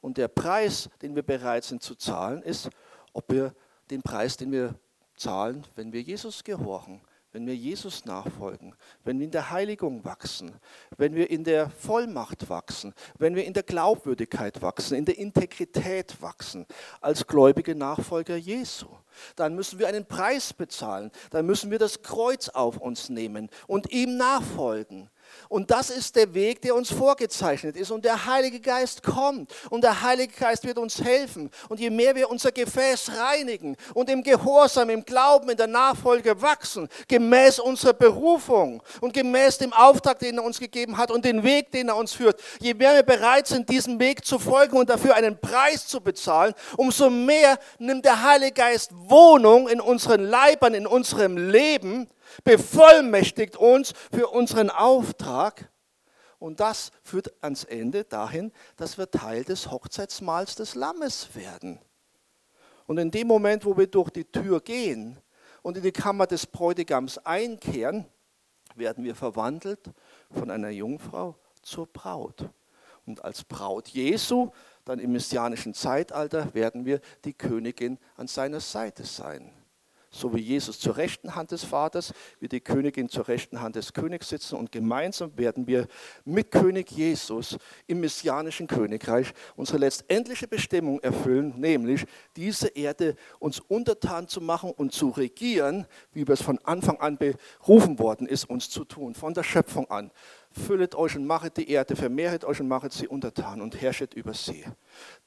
[0.00, 2.68] Und der Preis, den wir bereit sind zu zahlen, ist,
[3.12, 3.54] ob wir
[3.90, 4.78] den Preis, den wir
[5.16, 7.00] zahlen, wenn wir Jesus gehorchen,
[7.34, 10.54] wenn wir Jesus nachfolgen, wenn wir in der Heiligung wachsen,
[10.96, 16.22] wenn wir in der Vollmacht wachsen, wenn wir in der Glaubwürdigkeit wachsen, in der Integrität
[16.22, 16.64] wachsen,
[17.00, 18.86] als gläubige Nachfolger Jesu.
[19.34, 23.90] Dann müssen wir einen Preis bezahlen, dann müssen wir das Kreuz auf uns nehmen und
[23.90, 25.10] ihm nachfolgen.
[25.48, 27.90] Und das ist der Weg, der uns vorgezeichnet ist.
[27.90, 29.52] Und der Heilige Geist kommt.
[29.70, 31.50] Und der Heilige Geist wird uns helfen.
[31.68, 36.40] Und je mehr wir unser Gefäß reinigen und im Gehorsam, im Glauben, in der Nachfolge
[36.40, 41.42] wachsen, gemäß unserer Berufung und gemäß dem Auftrag, den er uns gegeben hat und den
[41.42, 44.90] Weg, den er uns führt, je mehr wir bereit sind, diesem Weg zu folgen und
[44.90, 50.74] dafür einen Preis zu bezahlen, umso mehr nimmt der Heilige Geist Wohnung in unseren Leibern,
[50.74, 52.08] in unserem Leben
[52.42, 55.70] bevollmächtigt uns für unseren Auftrag.
[56.38, 61.78] Und das führt ans Ende dahin, dass wir Teil des Hochzeitsmahls des Lammes werden.
[62.86, 65.18] Und in dem Moment, wo wir durch die Tür gehen
[65.62, 68.04] und in die Kammer des Bräutigams einkehren,
[68.74, 69.90] werden wir verwandelt
[70.30, 72.50] von einer Jungfrau zur Braut.
[73.06, 74.50] Und als Braut Jesu,
[74.84, 79.63] dann im messianischen Zeitalter, werden wir die Königin an seiner Seite sein
[80.14, 83.92] so wie Jesus zur rechten Hand des Vaters, wie die Königin zur rechten Hand des
[83.92, 85.86] Königs sitzen und gemeinsam werden wir
[86.24, 94.28] mit König Jesus im messianischen Königreich unsere letztendliche Bestimmung erfüllen, nämlich diese Erde uns untertan
[94.28, 98.70] zu machen und zu regieren, wie wir es von Anfang an berufen worden ist, uns
[98.70, 100.10] zu tun, von der Schöpfung an
[100.54, 104.34] füllet euch und machet die Erde, vermehret euch und machet sie untertan und herrschet über
[104.34, 104.64] sie.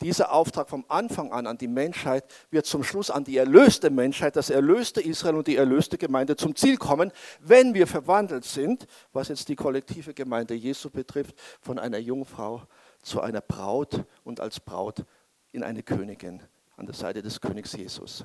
[0.01, 4.35] Dieser Auftrag vom Anfang an an die Menschheit wird zum Schluss an die erlöste Menschheit,
[4.35, 9.27] das erlöste Israel und die erlöste Gemeinde zum Ziel kommen, wenn wir verwandelt sind, was
[9.27, 12.63] jetzt die kollektive Gemeinde Jesu betrifft, von einer Jungfrau
[13.01, 15.05] zu einer Braut und als Braut
[15.51, 16.41] in eine Königin
[16.77, 18.23] an der Seite des Königs Jesus.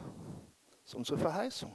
[0.82, 1.74] Das ist unsere Verheißung.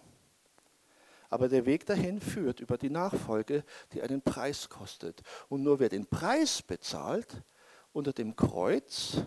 [1.30, 3.64] Aber der Weg dahin führt über die Nachfolge,
[3.94, 5.22] die einen Preis kostet.
[5.50, 7.44] Und nur wer den Preis bezahlt,
[7.92, 9.18] unter dem Kreuz,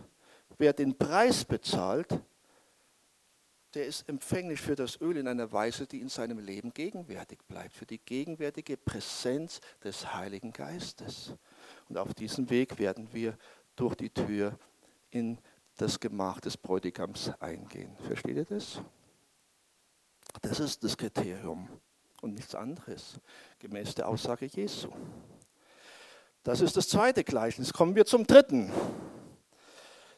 [0.59, 2.21] wer den Preis bezahlt,
[3.75, 7.73] der ist empfänglich für das Öl in einer Weise, die in seinem Leben gegenwärtig bleibt,
[7.73, 11.35] für die gegenwärtige Präsenz des Heiligen Geistes.
[11.89, 13.39] Und auf diesem Weg werden wir
[13.77, 14.59] durch die Tür
[15.11, 15.39] in
[15.77, 17.97] das Gemach des Bräutigams eingehen.
[18.07, 18.81] Versteht ihr das?
[20.43, 21.69] Das ist das Kriterium
[22.21, 23.19] und nichts anderes,
[23.59, 24.91] gemäß der Aussage Jesu.
[26.43, 27.73] Das ist das zweite Gleichnis.
[27.73, 28.73] Kommen wir zum dritten.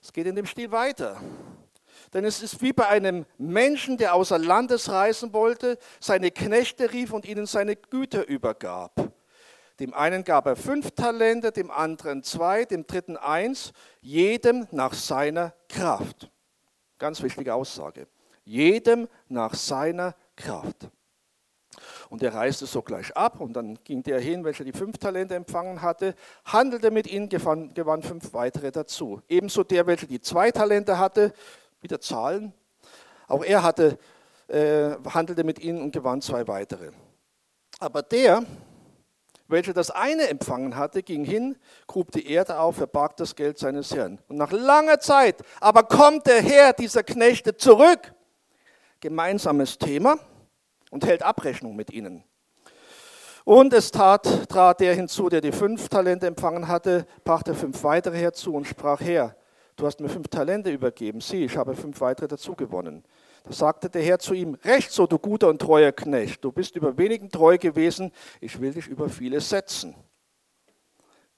[0.01, 1.21] Es geht in dem Stil weiter.
[2.13, 7.13] Denn es ist wie bei einem Menschen, der außer Landes reisen wollte, seine Knechte rief
[7.13, 9.13] und ihnen seine Güter übergab.
[9.81, 15.55] Dem einen gab er fünf Talente, dem anderen zwei, dem dritten eins, jedem nach seiner
[15.69, 16.31] Kraft.
[16.99, 18.07] Ganz wichtige Aussage.
[18.45, 20.89] Jedem nach seiner Kraft.
[22.13, 25.81] Und er reiste sogleich ab und dann ging der hin, welcher die fünf Talente empfangen
[25.81, 29.23] hatte, handelte mit ihnen, gewann, gewann fünf weitere dazu.
[29.31, 31.33] Ebenso der, welcher die zwei Talente hatte,
[31.81, 32.53] wieder Zahlen.
[33.29, 33.99] Auch er hatte,
[34.49, 36.91] äh, handelte mit ihnen und gewann zwei weitere.
[37.79, 38.45] Aber der,
[39.49, 43.91] welcher das eine empfangen hatte, ging hin, grub die Erde auf, verbarg das Geld seines
[43.95, 44.19] Herrn.
[44.29, 48.13] Und nach langer Zeit aber kommt der Herr dieser Knechte zurück.
[49.01, 50.19] Gemeinsames Thema
[50.93, 52.23] und hält Abrechnung mit ihnen.
[53.45, 58.17] Und es tat, trat der hinzu, der die fünf Talente empfangen hatte, brachte fünf weitere
[58.17, 59.35] herzu und sprach her,
[59.75, 63.03] du hast mir fünf Talente übergeben, sieh, ich habe fünf weitere dazu gewonnen.
[63.43, 66.77] Da sagte der Herr zu ihm, recht so, du guter und treuer Knecht, du bist
[66.77, 69.97] über wenigen treu gewesen, ich will dich über vieles setzen.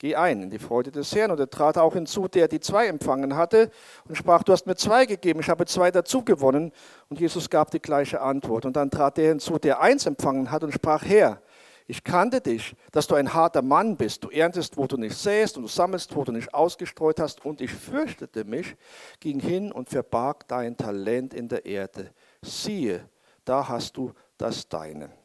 [0.05, 1.31] Geh ein in die Freude des Herrn.
[1.31, 3.71] Und er trat auch hinzu, der die zwei empfangen hatte,
[4.07, 6.73] und sprach, du hast mir zwei gegeben, ich habe zwei dazu gewonnen.
[7.09, 8.67] Und Jesus gab die gleiche Antwort.
[8.67, 11.41] Und dann trat der hinzu, der eins empfangen hat, und sprach, Herr,
[11.87, 14.23] ich kannte dich, dass du ein harter Mann bist.
[14.23, 17.43] Du erntest, wo du nicht säst, und du sammelst, wo du nicht ausgestreut hast.
[17.43, 18.77] Und ich fürchtete mich,
[19.21, 22.11] ging hin und verbarg dein Talent in der Erde.
[22.43, 23.09] Siehe,
[23.47, 25.24] da hast du das Deine.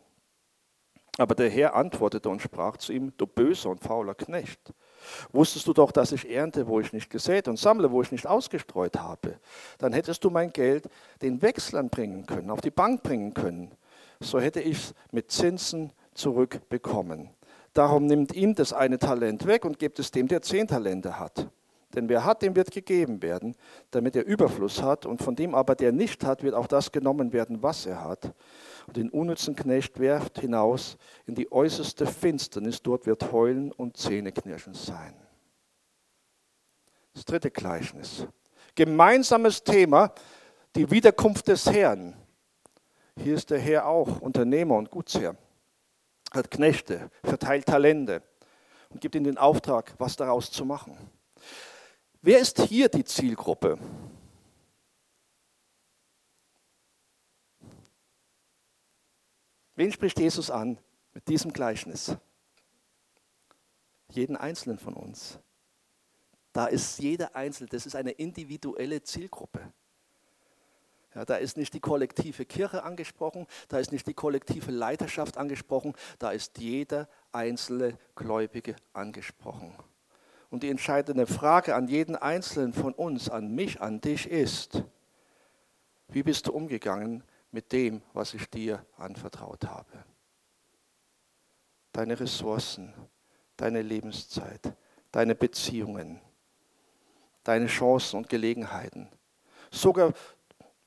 [1.19, 4.73] Aber der Herr antwortete und sprach zu ihm, du böser und fauler Knecht.
[5.34, 8.25] Wusstest du doch, dass ich ernte, wo ich nicht gesät und sammle, wo ich nicht
[8.25, 9.38] ausgestreut habe?
[9.79, 10.89] Dann hättest du mein Geld
[11.21, 13.71] den Wechslern bringen können, auf die Bank bringen können.
[14.21, 17.29] So hätte ich es mit Zinsen zurückbekommen.
[17.73, 21.49] Darum nimmt ihm das eine Talent weg und gibt es dem, der zehn Talente hat.
[21.95, 23.55] Denn wer hat, dem wird gegeben werden,
[23.91, 25.05] damit er Überfluss hat.
[25.05, 28.34] Und von dem aber, der nicht hat, wird auch das genommen werden, was er hat.
[28.89, 30.97] Und den unnützen Knecht werft hinaus
[31.28, 32.82] in die äußerste Finsternis.
[32.82, 35.13] Dort wird Heulen und Zähneknirschen sein.
[37.13, 38.25] Das dritte Gleichnis.
[38.73, 40.12] Gemeinsames Thema,
[40.75, 42.15] die Wiederkunft des Herrn.
[43.15, 45.38] Hier ist der Herr auch Unternehmer und Gutsherr
[46.32, 48.23] hat Knechte, verteilt Talente
[48.89, 50.97] und gibt ihnen den Auftrag, was daraus zu machen.
[52.23, 53.78] Wer ist hier die Zielgruppe?
[59.80, 60.78] Wen spricht Jesus an
[61.13, 62.18] mit diesem Gleichnis?
[64.10, 65.39] Jeden einzelnen von uns.
[66.52, 69.72] Da ist jeder Einzelne, das ist eine individuelle Zielgruppe.
[71.15, 75.94] Ja, da ist nicht die kollektive Kirche angesprochen, da ist nicht die kollektive Leiterschaft angesprochen,
[76.18, 79.74] da ist jeder einzelne Gläubige angesprochen.
[80.50, 84.84] Und die entscheidende Frage an jeden Einzelnen von uns, an mich, an dich ist,
[86.10, 90.06] wie bist du umgegangen mit dem, was ich dir anvertraut habe?
[91.92, 92.94] Deine Ressourcen,
[93.58, 94.74] deine Lebenszeit,
[95.12, 96.22] deine Beziehungen,
[97.44, 99.10] deine Chancen und Gelegenheiten,
[99.72, 100.14] sogar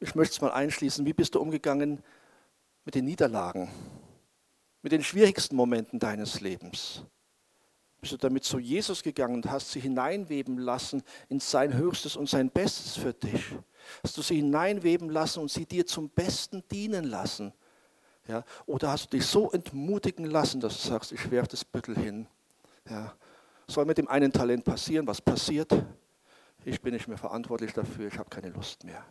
[0.02, 2.02] ich möchte es mal einschließen, wie bist du umgegangen
[2.84, 3.70] mit den Niederlagen,
[4.82, 7.04] mit den schwierigsten Momenten deines Lebens?
[8.02, 12.28] Bist du damit zu Jesus gegangen und hast sie hineinweben lassen in sein Höchstes und
[12.28, 13.54] sein Bestes für dich?
[14.02, 17.52] Hast du sie hineinweben lassen und sie dir zum Besten dienen lassen?
[18.26, 18.42] Ja?
[18.66, 22.26] Oder hast du dich so entmutigen lassen, dass du sagst, ich werfe das Büttel hin?
[22.90, 23.14] Ja?
[23.68, 25.72] Soll mit dem einen Talent passieren, was passiert?
[26.64, 29.04] Ich bin nicht mehr verantwortlich dafür, ich habe keine Lust mehr.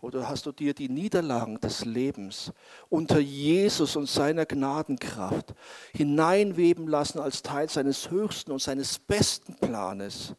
[0.00, 2.52] Oder hast du dir die Niederlagen des Lebens
[2.88, 5.54] unter Jesus und seiner Gnadenkraft
[5.92, 10.34] hineinweben lassen als Teil seines höchsten und seines besten Planes?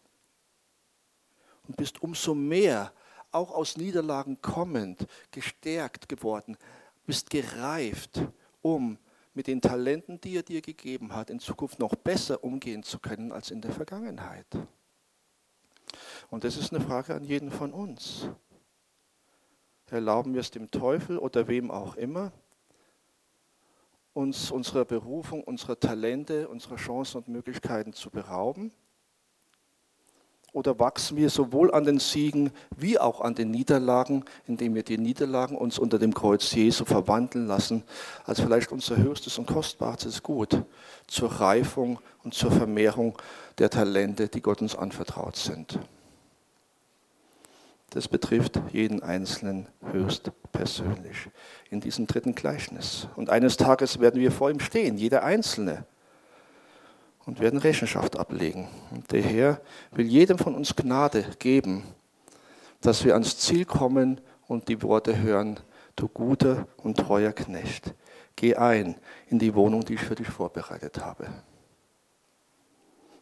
[1.68, 2.92] Und bist umso mehr,
[3.32, 6.58] auch aus Niederlagen kommend, gestärkt geworden,
[7.06, 8.22] bist gereift,
[8.62, 8.98] um
[9.34, 13.32] mit den Talenten, die er dir gegeben hat, in Zukunft noch besser umgehen zu können
[13.32, 14.48] als in der Vergangenheit.
[16.30, 18.28] Und das ist eine Frage an jeden von uns
[19.92, 22.32] erlauben wir es dem Teufel oder wem auch immer,
[24.14, 28.72] uns unserer Berufung, unserer Talente, unserer Chancen und Möglichkeiten zu berauben?
[30.54, 34.98] Oder wachsen wir sowohl an den Siegen wie auch an den Niederlagen, indem wir die
[34.98, 37.84] Niederlagen uns unter dem Kreuz Jesu verwandeln lassen,
[38.26, 40.62] als vielleicht unser höchstes und kostbarstes Gut
[41.08, 43.18] zur Reifung und zur Vermehrung
[43.60, 45.80] der Talente, die Gott uns anvertraut sind?
[47.92, 51.30] Das betrifft jeden Einzelnen höchst persönlich
[51.70, 53.08] in diesem dritten Gleichnis.
[53.18, 55.86] Und eines Tages werden wir vor ihm stehen, jeder Einzelne,
[57.26, 58.68] und werden Rechenschaft ablegen.
[58.92, 61.84] Und der Herr will jedem von uns Gnade geben,
[62.80, 65.60] dass wir ans Ziel kommen und die Worte hören,
[65.98, 67.94] du guter und treuer Knecht,
[68.38, 68.96] geh ein
[69.28, 71.28] in die Wohnung, die ich für dich vorbereitet habe.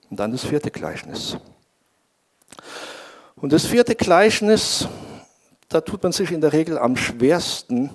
[0.10, 1.38] Und dann das vierte Gleichnis.
[3.42, 4.90] Und das vierte Gleichnis,
[5.70, 7.90] da tut man sich in der Regel am schwersten,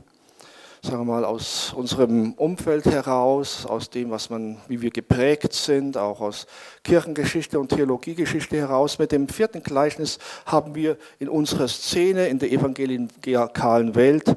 [0.81, 5.99] sagen wir mal, aus unserem Umfeld heraus, aus dem, was man, wie wir geprägt sind,
[5.99, 6.47] auch aus
[6.83, 8.99] Kirchengeschichte und Theologiegeschichte heraus.
[8.99, 14.35] Mit dem vierten Gleichnis haben wir in unserer Szene, in der evangelikalen Welt,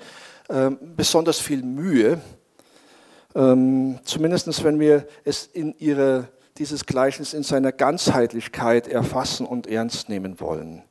[0.50, 2.20] äh, besonders viel Mühe.
[3.34, 6.28] Ähm, Zumindest wenn wir es in ihre,
[6.58, 10.84] dieses Gleichnis in seiner Ganzheitlichkeit erfassen und ernst nehmen wollen.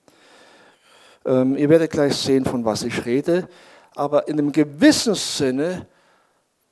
[1.27, 3.49] Ähm, ihr werdet gleich sehen, von was ich rede.
[3.95, 5.87] Aber in einem gewissen Sinne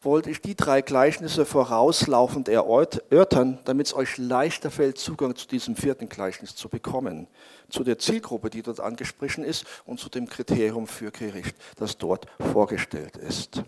[0.05, 5.77] wollte ich die drei Gleichnisse vorauslaufend erörtern, damit es euch leichter fällt, Zugang zu diesem
[5.77, 7.27] vierten Gleichnis zu bekommen,
[7.71, 12.27] zu der Zielgruppe, die dort angesprochen ist und zu dem Kriterium für Gericht, das dort
[12.53, 13.63] vorgestellt ist.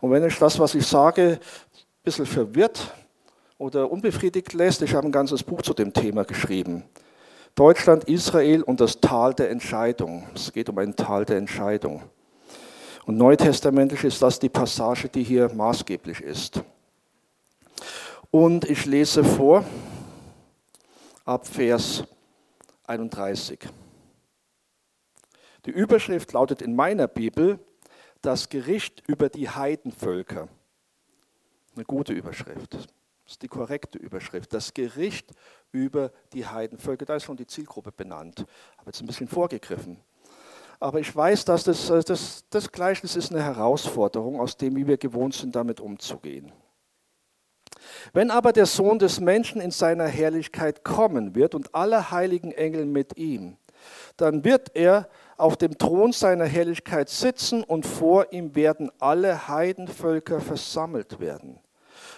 [0.00, 2.94] Und wenn euch das, was ich sage, ein bisschen verwirrt
[3.56, 6.84] oder unbefriedigt lässt, ich habe ein ganzes Buch zu dem Thema geschrieben.
[7.54, 10.26] Deutschland, Israel und das Tal der Entscheidung.
[10.34, 12.02] Es geht um ein Tal der Entscheidung.
[13.06, 16.62] Und neutestamentlich ist das die Passage, die hier maßgeblich ist.
[18.30, 19.64] Und ich lese vor
[21.24, 22.04] ab Vers
[22.86, 23.58] 31.
[25.66, 27.58] Die Überschrift lautet in meiner Bibel
[28.22, 30.48] das Gericht über die Heidenvölker.
[31.74, 32.76] Eine gute Überschrift.
[33.30, 34.52] Das ist die korrekte Überschrift.
[34.52, 35.30] Das Gericht
[35.70, 37.04] über die Heidenvölker.
[37.04, 38.44] Da ist schon die Zielgruppe benannt.
[38.76, 39.98] Aber jetzt ein bisschen vorgegriffen.
[40.80, 44.88] Aber ich weiß, dass das, äh, das, das Gleichnis ist eine Herausforderung, aus dem, wie
[44.88, 46.50] wir gewohnt sind, damit umzugehen.
[48.12, 52.84] Wenn aber der Sohn des Menschen in seiner Herrlichkeit kommen wird und alle heiligen Engel
[52.84, 53.58] mit ihm,
[54.16, 60.40] dann wird er auf dem Thron seiner Herrlichkeit sitzen und vor ihm werden alle Heidenvölker
[60.40, 61.60] versammelt werden.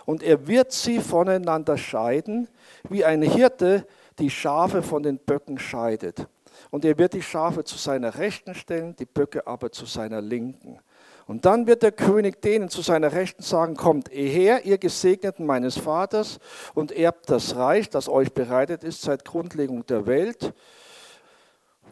[0.05, 2.49] Und er wird sie voneinander scheiden,
[2.89, 3.87] wie ein Hirte
[4.19, 6.27] die Schafe von den Böcken scheidet.
[6.71, 10.79] Und er wird die Schafe zu seiner Rechten stellen, die Böcke aber zu seiner Linken.
[11.27, 15.79] Und dann wird der König denen zu seiner Rechten sagen, kommt her, ihr Gesegneten meines
[15.79, 16.39] Vaters,
[16.75, 20.53] und erbt das Reich, das euch bereitet ist seit Grundlegung der Welt.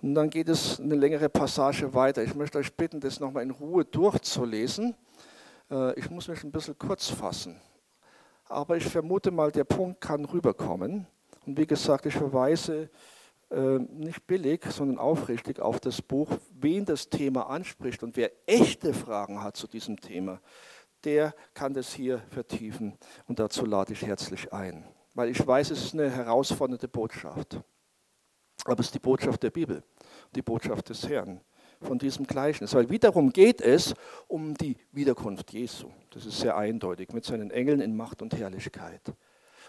[0.02, 2.22] Und dann geht es eine längere Passage weiter.
[2.22, 4.94] Ich möchte euch bitten, das nochmal in Ruhe durchzulesen.
[5.70, 7.60] Äh, ich muss mich ein bisschen kurz fassen.
[8.50, 11.06] Aber ich vermute mal, der Punkt kann rüberkommen.
[11.46, 12.90] Und wie gesagt, ich verweise
[13.48, 16.28] ähm, nicht billig, sondern aufrichtig auf das Buch,
[16.58, 20.40] wen das Thema anspricht und wer echte Fragen hat zu diesem Thema,
[21.04, 22.98] der kann das hier vertiefen
[23.28, 24.84] und dazu lade ich herzlich ein.
[25.14, 27.60] Weil ich weiß, es ist eine herausfordernde Botschaft.
[28.64, 29.84] Aber es ist die Botschaft der Bibel,
[30.34, 31.40] die Botschaft des Herrn
[31.80, 32.74] von diesem Gleichnis.
[32.74, 33.94] Weil wiederum geht es
[34.28, 35.90] um die Wiederkunft Jesu.
[36.10, 39.02] Das ist sehr eindeutig mit seinen Engeln in Macht und Herrlichkeit.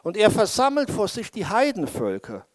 [0.03, 2.45] Und er versammelt vor sich die Heidenvölker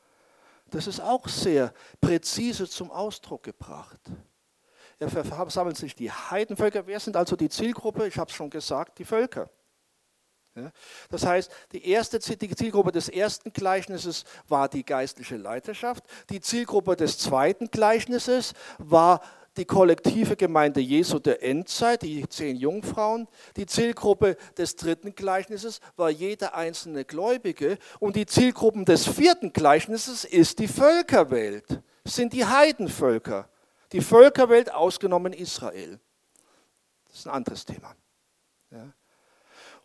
[0.71, 4.01] das ist auch sehr präzise zum Ausdruck gebracht.
[4.99, 6.87] Er versammelt sich die Heidenvölker.
[6.87, 8.07] Wer sind also die Zielgruppe?
[8.07, 9.51] Ich habe es schon gesagt, die Völker.
[11.11, 16.03] Das heißt, die erste Zielgruppe des ersten Gleichnisses war die geistliche Leiterschaft.
[16.31, 19.21] Die Zielgruppe des zweiten Gleichnisses war
[19.57, 23.27] die kollektive Gemeinde Jesu der Endzeit, die zehn Jungfrauen.
[23.57, 27.79] Die Zielgruppe des dritten Gleichnisses war jeder einzelne Gläubige.
[27.99, 33.49] Und die Zielgruppe des vierten Gleichnisses ist die Völkerwelt, sind die Heidenvölker.
[33.93, 35.99] Die Völkerwelt ausgenommen Israel.
[37.09, 37.95] Das ist ein anderes Thema.
[38.71, 38.93] Ja.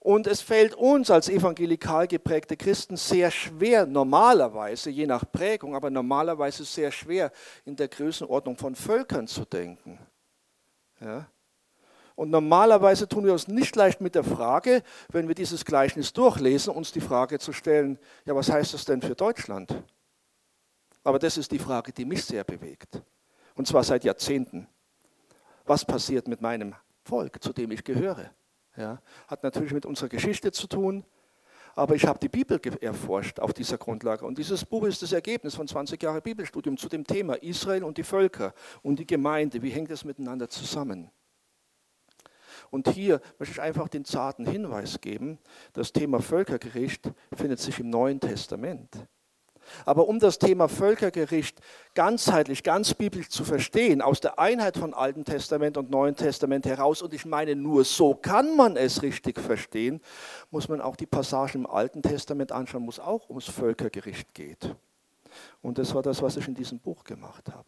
[0.04, 5.92] Und es fällt uns als evangelikal geprägte Christen sehr schwer, normalerweise, je nach Prägung, aber
[5.92, 7.32] normalerweise sehr schwer,
[7.66, 10.00] in der Größenordnung von Völkern zu denken.
[11.00, 11.28] Ja?
[12.16, 16.74] Und normalerweise tun wir uns nicht leicht mit der Frage, wenn wir dieses Gleichnis durchlesen,
[16.74, 19.84] uns die Frage zu stellen, ja, was heißt das denn für Deutschland?
[21.04, 23.04] Aber das ist die Frage, die mich sehr bewegt.
[23.54, 24.68] Und zwar seit Jahrzehnten.
[25.66, 26.74] Was passiert mit meinem
[27.04, 28.32] Volk, zu dem ich gehöre?
[28.78, 31.04] Ja, hat natürlich mit unserer Geschichte zu tun,
[31.76, 34.26] aber ich habe die Bibel erforscht auf dieser Grundlage.
[34.26, 37.98] Und dieses Buch ist das Ergebnis von 20 Jahren Bibelstudium zu dem Thema Israel und
[37.98, 39.62] die Völker und die Gemeinde.
[39.62, 41.12] Wie hängt das miteinander zusammen?
[42.70, 45.40] Und hier möchte ich einfach den zarten Hinweis geben,
[45.74, 49.08] das Thema Völkergericht findet sich im Neuen Testament.
[49.86, 51.60] Aber um das Thema Völkergericht
[51.94, 57.02] ganzheitlich, ganz biblisch zu verstehen, aus der Einheit von Alten Testament und Neuen Testament heraus,
[57.02, 60.02] und ich meine, nur so kann man es richtig verstehen,
[60.50, 64.76] muss man auch die Passagen im Alten Testament anschauen, wo es auch ums Völkergericht geht.
[65.62, 67.68] Und das war das, was ich in diesem Buch gemacht habe.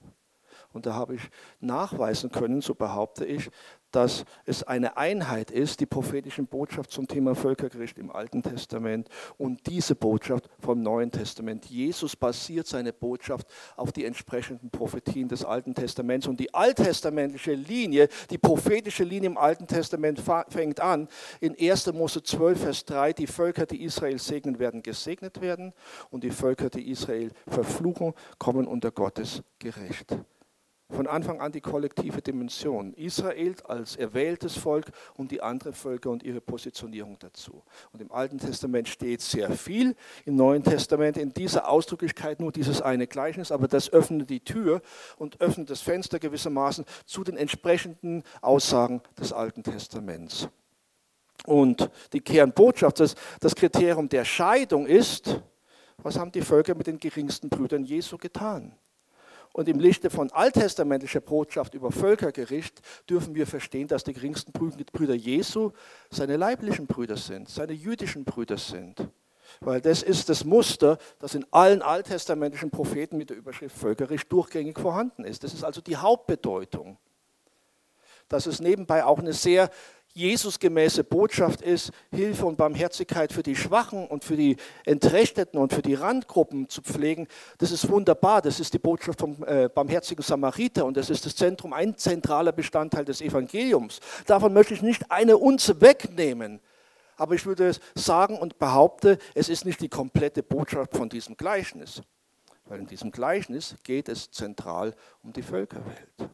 [0.73, 1.21] Und da habe ich
[1.59, 3.49] nachweisen können, so behaupte ich,
[3.93, 9.07] dass es eine Einheit ist, die prophetischen Botschaft zum Thema Völkergericht im Alten Testament
[9.37, 11.65] und diese Botschaft vom Neuen Testament.
[11.65, 18.09] Jesus basiert seine Botschaft auf die entsprechenden Prophetien des Alten Testaments und die alttestamentliche Linie,
[18.31, 21.07] die prophetische Linie im Alten Testament fängt an
[21.39, 21.93] in 1.
[21.93, 25.73] Mose 12, Vers 3, die Völker, die Israel segnen werden, gesegnet werden
[26.09, 30.15] und die Völker, die Israel verfluchen, kommen unter Gottes Gericht
[30.93, 32.93] von Anfang an die kollektive Dimension.
[32.93, 37.63] Israel als erwähltes Volk und die anderen Völker und ihre Positionierung dazu.
[37.91, 42.81] Und im Alten Testament steht sehr viel, im Neuen Testament in dieser Ausdrücklichkeit nur dieses
[42.81, 44.81] eine Gleichnis, aber das öffnet die Tür
[45.17, 50.47] und öffnet das Fenster gewissermaßen zu den entsprechenden Aussagen des Alten Testaments.
[51.45, 55.41] Und die Kernbotschaft, das, das Kriterium der Scheidung ist,
[55.97, 58.75] was haben die Völker mit den geringsten Brüdern Jesu getan?
[59.53, 65.13] Und im Lichte von alttestamentlicher Botschaft über Völkergericht dürfen wir verstehen, dass die geringsten Brüder
[65.13, 65.71] Jesu
[66.09, 69.07] seine leiblichen Brüder sind, seine jüdischen Brüder sind.
[69.59, 74.79] Weil das ist das Muster, das in allen alttestamentlichen Propheten mit der Überschrift Völkergericht durchgängig
[74.79, 75.43] vorhanden ist.
[75.43, 76.97] Das ist also die Hauptbedeutung.
[78.29, 79.69] Dass es nebenbei auch eine sehr
[80.15, 85.81] Jesusgemäße Botschaft ist, Hilfe und Barmherzigkeit für die Schwachen und für die Entrechteten und für
[85.81, 88.43] die Randgruppen zu pflegen, das ist wunderbar.
[88.43, 92.51] Das ist die Botschaft vom äh, barmherzigen Samariter und das ist das Zentrum, ein zentraler
[92.51, 93.99] Bestandteil des Evangeliums.
[94.27, 96.59] Davon möchte ich nicht eine Unze wegnehmen.
[97.15, 102.01] Aber ich würde sagen und behaupte, es ist nicht die komplette Botschaft von diesem Gleichnis.
[102.65, 106.13] Weil in diesem Gleichnis geht es zentral um die Völkerwelt.
[106.19, 106.29] Und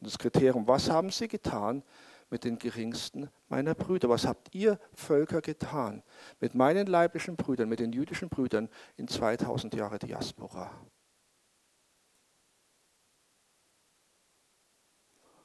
[0.00, 1.82] das Kriterium, was haben sie getan?
[2.30, 4.08] Mit den geringsten meiner Brüder.
[4.08, 6.02] Was habt ihr Völker getan
[6.40, 10.70] mit meinen leiblichen Brüdern, mit den jüdischen Brüdern in 2000 Jahre Diaspora?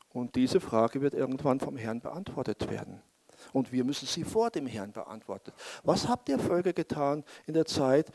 [0.10, 3.02] Und diese Frage wird irgendwann vom Herrn beantwortet werden.
[3.54, 5.52] Und wir müssen sie vor dem Herrn beantworten.
[5.84, 8.12] Was habt ihr Völker getan in der Zeit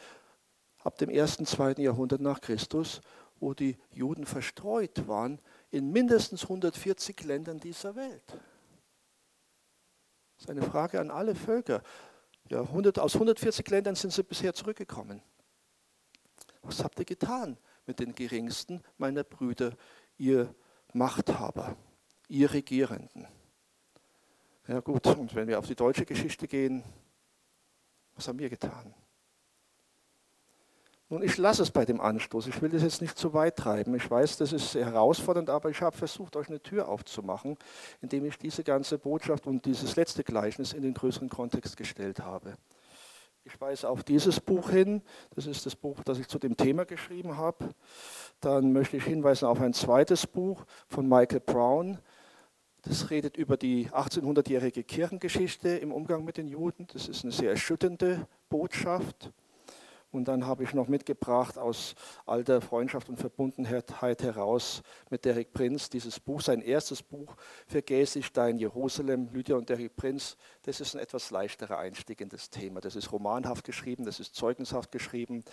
[0.82, 3.00] ab dem ersten, zweiten Jahrhundert nach Christus,
[3.40, 5.40] wo die Juden verstreut waren
[5.70, 8.38] in mindestens 140 Ländern dieser Welt?
[10.36, 11.82] Das ist eine Frage an alle Völker.
[12.48, 15.22] Ja, 100, aus 140 Ländern sind sie bisher zurückgekommen.
[16.62, 19.76] Was habt ihr getan mit den geringsten meiner Brüder,
[20.18, 20.54] ihr
[20.92, 21.76] Machthaber,
[22.28, 23.26] ihr Regierenden?
[24.66, 26.82] Ja gut, und wenn wir auf die deutsche Geschichte gehen,
[28.14, 28.94] was haben wir getan?
[31.14, 32.48] Nun, ich lasse es bei dem Anstoß.
[32.48, 33.94] Ich will das jetzt nicht zu weit treiben.
[33.94, 37.56] Ich weiß, das ist sehr herausfordernd, aber ich habe versucht, euch eine Tür aufzumachen,
[38.02, 42.54] indem ich diese ganze Botschaft und dieses letzte Gleichnis in den größeren Kontext gestellt habe.
[43.44, 45.02] Ich weise auf dieses Buch hin.
[45.36, 47.68] Das ist das Buch, das ich zu dem Thema geschrieben habe.
[48.40, 51.98] Dann möchte ich hinweisen auf ein zweites Buch von Michael Brown.
[52.82, 56.88] Das redet über die 1800-jährige Kirchengeschichte im Umgang mit den Juden.
[56.92, 59.30] Das ist eine sehr erschütternde Botschaft.
[60.14, 65.90] Und dann habe ich noch mitgebracht aus alter Freundschaft und Verbundenheit heraus mit Derek Prinz
[65.90, 67.34] dieses Buch, sein erstes Buch,
[67.66, 70.36] Vergäß ich dein Jerusalem, Lydia und Derek Prinz.
[70.62, 72.80] Das ist ein etwas leichterer Einstieg in das Thema.
[72.80, 75.44] Das ist romanhaft geschrieben, das ist zeugnishaft geschrieben.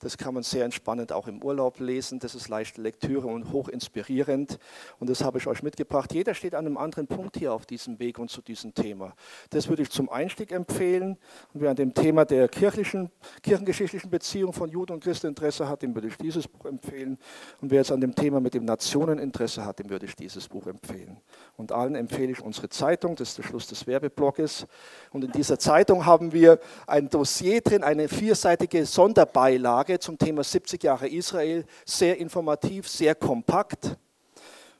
[0.00, 2.18] Das kann man sehr entspannend auch im Urlaub lesen.
[2.18, 4.58] Das ist leichte Lektüre und hoch inspirierend.
[4.98, 6.12] Und das habe ich euch mitgebracht.
[6.12, 9.14] Jeder steht an einem anderen Punkt hier auf diesem Weg und zu diesem Thema.
[9.48, 11.16] Das würde ich zum Einstieg empfehlen.
[11.54, 13.10] Und wer an dem Thema der kirchlichen,
[13.42, 17.18] kirchengeschichtlichen Beziehung von Juden und Christen Interesse hat, dem würde ich dieses Buch empfehlen.
[17.60, 20.48] Und wer jetzt an dem Thema mit dem Nationen Interesse hat, dem würde ich dieses
[20.48, 21.20] Buch empfehlen.
[21.56, 24.66] Und allen empfehle ich unsere Zeitung, das ist der Schluss des Werbeblogges.
[25.12, 30.82] Und in dieser Zeitung haben wir ein Dossier drin, eine vierseitige Sonderbeilage zum Thema 70
[30.82, 33.96] Jahre Israel, sehr informativ, sehr kompakt.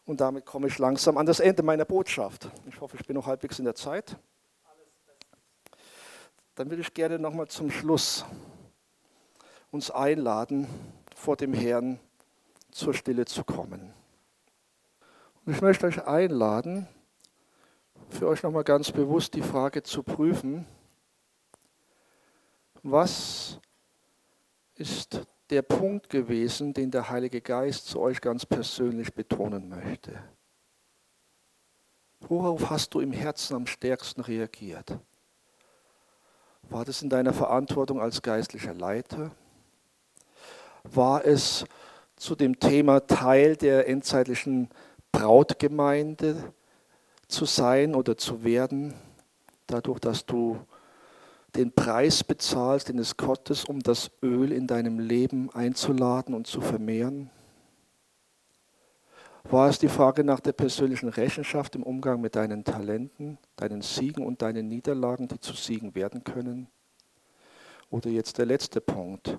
[0.05, 2.49] Und damit komme ich langsam an das Ende meiner Botschaft.
[2.69, 4.17] Ich hoffe, ich bin noch halbwegs in der Zeit.
[6.57, 8.25] Dann würde ich gerne nochmal zum Schluss
[9.71, 10.67] uns einladen,
[11.15, 12.01] vor dem Herrn
[12.71, 13.93] zur Stille zu kommen.
[15.45, 16.87] Und ich möchte euch einladen,
[18.09, 20.67] für euch nochmal ganz bewusst die Frage zu prüfen,
[22.83, 23.61] was
[24.75, 30.23] ist der Punkt gewesen, den der Heilige Geist zu euch ganz persönlich betonen möchte?
[32.21, 34.99] Worauf hast du im Herzen am stärksten reagiert?
[36.69, 39.33] War das in deiner Verantwortung als geistlicher Leiter?
[40.85, 41.65] War es
[42.17, 44.69] zu dem Thema Teil der endzeitlichen
[45.13, 46.53] Brautgemeinde
[47.29, 48.95] zu sein oder zu werden,
[49.67, 50.59] dadurch, dass du
[51.55, 56.61] den Preis bezahlst, den es Gottes, um das Öl in deinem Leben einzuladen und zu
[56.61, 57.31] vermehren?
[59.45, 64.25] War es die Frage nach der persönlichen Rechenschaft im Umgang mit deinen Talenten, deinen Siegen
[64.25, 66.69] und deinen Niederlagen, die zu Siegen werden können?
[67.89, 69.39] Oder jetzt der letzte Punkt,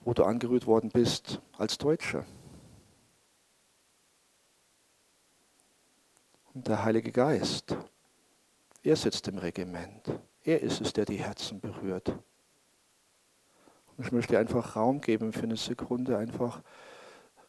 [0.00, 2.24] wo du angerührt worden bist als Deutscher.
[6.52, 7.76] Und der Heilige Geist,
[8.82, 10.18] er sitzt im Regiment.
[10.42, 12.08] Er ist es, der die Herzen berührt.
[13.96, 16.62] Und ich möchte einfach Raum geben für eine Sekunde, einfach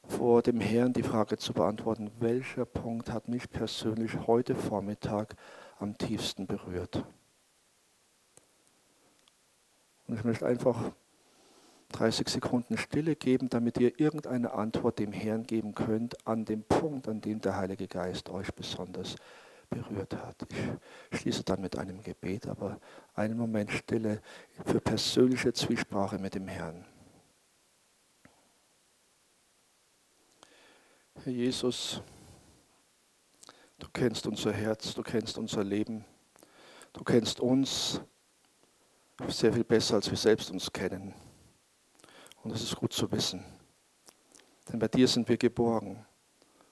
[0.07, 5.35] vor dem Herrn die Frage zu beantworten, welcher Punkt hat mich persönlich heute Vormittag
[5.79, 7.05] am tiefsten berührt.
[10.07, 10.91] Und ich möchte einfach
[11.91, 17.07] 30 Sekunden Stille geben, damit ihr irgendeine Antwort dem Herrn geben könnt an dem Punkt,
[17.07, 19.15] an dem der Heilige Geist euch besonders
[19.69, 20.35] berührt hat.
[21.11, 22.79] Ich schließe dann mit einem Gebet, aber
[23.15, 24.21] einen Moment Stille
[24.65, 26.85] für persönliche Zwiesprache mit dem Herrn.
[31.23, 32.01] Herr Jesus,
[33.79, 36.03] du kennst unser Herz, du kennst unser Leben,
[36.93, 38.01] du kennst uns
[39.27, 41.13] sehr viel besser, als wir selbst uns kennen.
[42.43, 43.43] Und das ist gut zu wissen.
[44.71, 46.05] Denn bei dir sind wir geborgen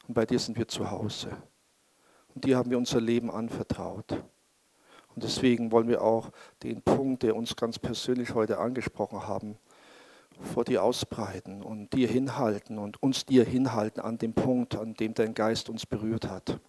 [0.07, 1.29] und bei dir sind wir zu Hause.
[2.33, 4.23] Und dir haben wir unser Leben anvertraut.
[5.15, 6.31] Und deswegen wollen wir auch
[6.63, 9.57] den Punkt, der uns ganz persönlich heute angesprochen haben,
[10.39, 15.13] vor dir ausbreiten und dir hinhalten und uns dir hinhalten an dem Punkt, an dem
[15.13, 16.59] dein Geist uns berührt hat.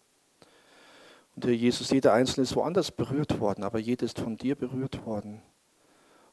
[1.36, 5.06] Und Herr Jesus, jeder Einzelne ist woanders berührt worden, aber jeder ist von dir berührt
[5.06, 5.42] worden.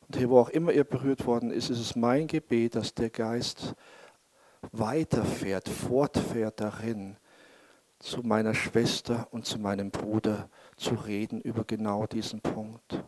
[0.08, 3.10] Und hier, wo auch immer er berührt worden ist, ist es mein Gebet, dass der
[3.10, 3.76] Geist
[4.72, 7.18] weiterfährt, fortfährt darin,
[8.00, 13.04] zu meiner Schwester und zu meinem Bruder zu reden über genau diesen Punkt.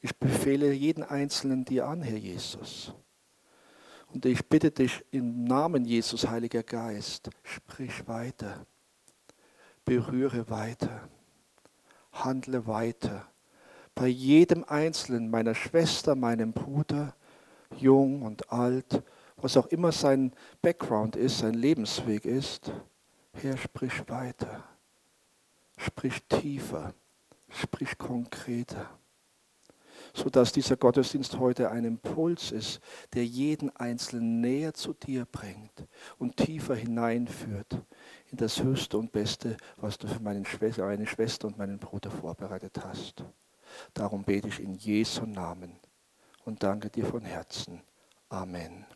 [0.00, 2.94] Ich befehle jeden Einzelnen dir an, Herr Jesus.
[4.06, 8.64] Und ich bitte dich im Namen Jesus, Heiliger Geist, sprich weiter,
[9.84, 11.08] berühre weiter,
[12.12, 13.28] handle weiter.
[13.98, 17.16] Bei jedem Einzelnen, meiner Schwester, meinem Bruder,
[17.78, 19.02] jung und alt,
[19.38, 20.32] was auch immer sein
[20.62, 22.72] Background ist, sein Lebensweg ist,
[23.32, 24.62] Herr, sprich weiter,
[25.78, 26.94] sprich tiefer,
[27.48, 28.88] sprich konkreter.
[30.14, 32.78] Sodass dieser Gottesdienst heute ein Impuls ist,
[33.14, 35.88] der jeden Einzelnen näher zu dir bringt
[36.18, 37.82] und tiefer hineinführt
[38.30, 43.24] in das Höchste und Beste, was du für meine Schwester, und meinen Bruder vorbereitet hast.
[43.94, 45.78] Darum bete ich in Jesu Namen
[46.44, 47.82] und danke dir von Herzen.
[48.28, 48.86] Amen.